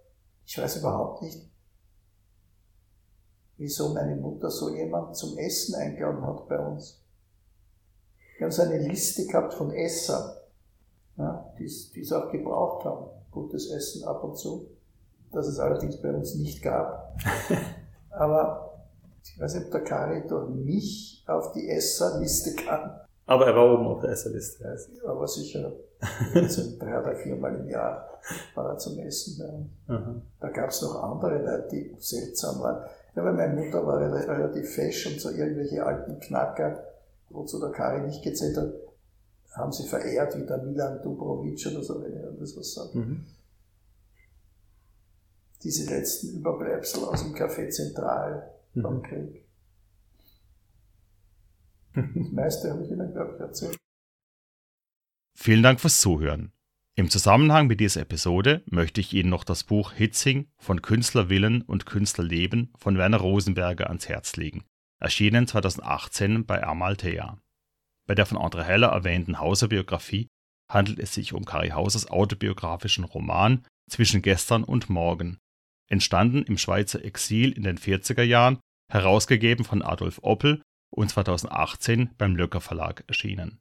ich 0.46 0.56
weiß 0.56 0.78
überhaupt 0.78 1.20
nicht, 1.20 1.46
wieso 3.58 3.92
meine 3.92 4.16
Mutter 4.16 4.48
so 4.48 4.74
jemand 4.74 5.14
zum 5.14 5.36
Essen 5.36 5.74
eingeladen 5.74 6.26
hat 6.26 6.48
bei 6.48 6.58
uns. 6.58 7.01
Wir 8.42 8.46
haben 8.46 8.50
so 8.50 8.62
eine 8.62 8.78
Liste 8.78 9.24
gehabt 9.28 9.54
von 9.54 9.70
Essern, 9.70 10.32
ja, 11.16 11.48
die 11.60 11.64
es 11.64 12.12
auch 12.12 12.28
gebraucht 12.32 12.84
haben. 12.84 13.06
Gutes 13.30 13.70
Essen 13.70 14.02
ab 14.02 14.24
und 14.24 14.36
zu, 14.36 14.66
das 15.30 15.46
es 15.46 15.60
allerdings 15.60 16.02
bei 16.02 16.12
uns 16.12 16.34
nicht 16.34 16.60
gab. 16.60 17.16
Aber 18.10 18.82
ich 19.22 19.40
weiß 19.40 19.54
nicht, 19.54 19.66
ob 19.66 19.70
der 19.70 19.84
Kari 19.84 20.26
durch 20.26 20.48
mich 20.48 21.24
auf 21.28 21.52
die 21.52 21.68
Esserliste 21.68 22.56
kann. 22.56 22.98
Aber 23.26 23.46
er 23.46 23.54
war 23.54 23.74
oben 23.74 23.86
auf 23.86 24.00
der 24.00 24.10
Esserliste. 24.10 24.64
Ja, 24.64 25.08
aber 25.12 25.28
sicher 25.28 25.72
so 26.48 26.62
drei 26.80 27.00
oder 27.00 27.14
viermal 27.14 27.54
im 27.54 27.68
Jahr 27.68 28.08
war 28.56 28.70
er 28.70 28.78
zum 28.78 28.98
Essen 28.98 29.38
bei 29.38 29.54
uns. 29.54 29.70
Mhm. 29.86 30.22
Da 30.40 30.48
gab 30.48 30.70
es 30.70 30.82
noch 30.82 31.00
andere 31.00 31.38
Leute, 31.38 31.68
die 31.70 31.94
seltsam 32.00 32.60
waren. 32.60 32.84
Ja, 33.14 33.24
weil 33.24 33.34
meine 33.34 33.54
Mutter 33.54 33.86
war 33.86 34.00
relativ 34.00 34.74
fesch 34.74 35.06
und 35.06 35.20
so 35.20 35.30
irgendwelche 35.30 35.86
alten 35.86 36.18
Knacker, 36.18 36.91
wozu 37.32 37.60
der 37.60 37.70
Kari 37.70 38.06
nicht 38.06 38.22
gezählt 38.22 38.56
hat, 38.56 38.72
haben 39.54 39.72
sie 39.72 39.86
verehrt, 39.86 40.36
wie 40.36 40.46
der 40.46 40.58
Milan 40.58 41.02
Dubrovic 41.02 41.66
oder 41.66 41.82
so, 41.82 42.02
wenn 42.02 42.14
er 42.14 42.32
das 42.32 42.56
was 42.56 42.74
sagt. 42.74 42.94
Mhm. 42.94 43.26
Diese 45.62 45.88
letzten 45.90 46.38
Überbleibsel 46.38 47.04
aus 47.04 47.22
dem 47.22 47.34
Café 47.34 47.68
Zentral 47.70 48.50
mhm. 48.74 48.82
vom 48.82 49.02
Krieg. 49.02 49.44
Das 51.94 52.32
meiste 52.32 52.70
habe 52.70 52.84
ich 52.84 52.90
Ihnen, 52.90 53.12
glaube 53.12 53.34
ich, 53.34 53.40
erzählt. 53.40 53.76
Vielen 55.34 55.62
Dank 55.62 55.80
fürs 55.80 56.00
Zuhören. 56.00 56.52
Im 56.94 57.08
Zusammenhang 57.08 57.68
mit 57.68 57.80
dieser 57.80 58.02
Episode 58.02 58.62
möchte 58.66 59.00
ich 59.00 59.14
Ihnen 59.14 59.30
noch 59.30 59.44
das 59.44 59.64
Buch 59.64 59.92
Hitzing 59.92 60.48
von 60.58 60.82
Künstlerwillen 60.82 61.62
und 61.62 61.86
Künstlerleben 61.86 62.70
von 62.76 62.98
Werner 62.98 63.18
Rosenberger 63.18 63.88
ans 63.88 64.08
Herz 64.08 64.36
legen, 64.36 64.64
erschienen 65.02 65.46
2018 65.46 66.46
bei 66.46 66.62
Amalthea. 66.62 67.38
Bei 68.06 68.14
der 68.14 68.24
von 68.24 68.38
André 68.38 68.62
Heller 68.62 68.88
erwähnten 68.88 69.38
Hauser-Biografie 69.38 70.28
handelt 70.70 70.98
es 70.98 71.12
sich 71.12 71.32
um 71.32 71.44
Kari 71.44 71.70
Hausers 71.70 72.10
autobiografischen 72.10 73.04
Roman 73.04 73.64
Zwischen 73.90 74.22
gestern 74.22 74.62
und 74.64 74.88
morgen, 74.88 75.38
entstanden 75.88 76.44
im 76.44 76.56
Schweizer 76.56 77.04
Exil 77.04 77.50
in 77.50 77.64
den 77.64 77.78
40er 77.78 78.22
Jahren, 78.22 78.60
herausgegeben 78.90 79.64
von 79.64 79.82
Adolf 79.82 80.20
Oppel 80.22 80.62
und 80.90 81.10
2018 81.10 82.14
beim 82.16 82.36
Löcker 82.36 82.60
Verlag 82.60 83.04
erschienen. 83.08 83.60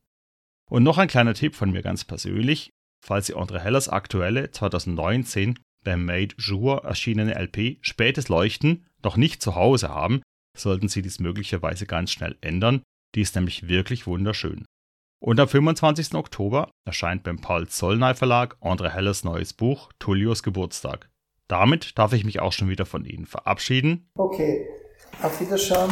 Und 0.69 0.83
noch 0.83 0.99
ein 0.99 1.07
kleiner 1.07 1.33
Tipp 1.33 1.55
von 1.55 1.71
mir 1.71 1.81
ganz 1.81 2.05
persönlich, 2.05 2.71
falls 3.03 3.25
Sie 3.25 3.35
André 3.35 3.59
Hellers 3.59 3.89
aktuelle 3.89 4.51
2019 4.51 5.59
beim 5.83 6.05
Made 6.05 6.35
Jour 6.37 6.85
erschienene 6.85 7.33
LP 7.33 7.79
Spätes 7.81 8.29
Leuchten 8.29 8.85
noch 9.03 9.17
nicht 9.17 9.41
zu 9.41 9.55
Hause 9.55 9.89
haben, 9.89 10.21
sollten 10.57 10.87
Sie 10.87 11.01
dies 11.01 11.19
möglicherweise 11.19 11.85
ganz 11.85 12.11
schnell 12.11 12.37
ändern, 12.41 12.81
die 13.15 13.21
ist 13.21 13.35
nämlich 13.35 13.67
wirklich 13.67 14.07
wunderschön. 14.07 14.65
Und 15.23 15.39
am 15.39 15.47
25. 15.47 16.15
Oktober 16.15 16.71
erscheint 16.85 17.23
beim 17.23 17.39
Paul 17.39 17.67
Zollnay 17.67 18.15
Verlag 18.15 18.57
André 18.59 18.89
Hellers 18.89 19.23
neues 19.23 19.53
Buch 19.53 19.91
Tullios 19.99 20.41
Geburtstag. 20.41 21.09
Damit 21.47 21.97
darf 21.99 22.13
ich 22.13 22.23
mich 22.23 22.39
auch 22.39 22.53
schon 22.53 22.69
wieder 22.69 22.85
von 22.85 23.05
Ihnen 23.05 23.25
verabschieden. 23.25 24.09
Okay, 24.15 24.67
auf 25.21 25.39
Wiederschauen. 25.39 25.91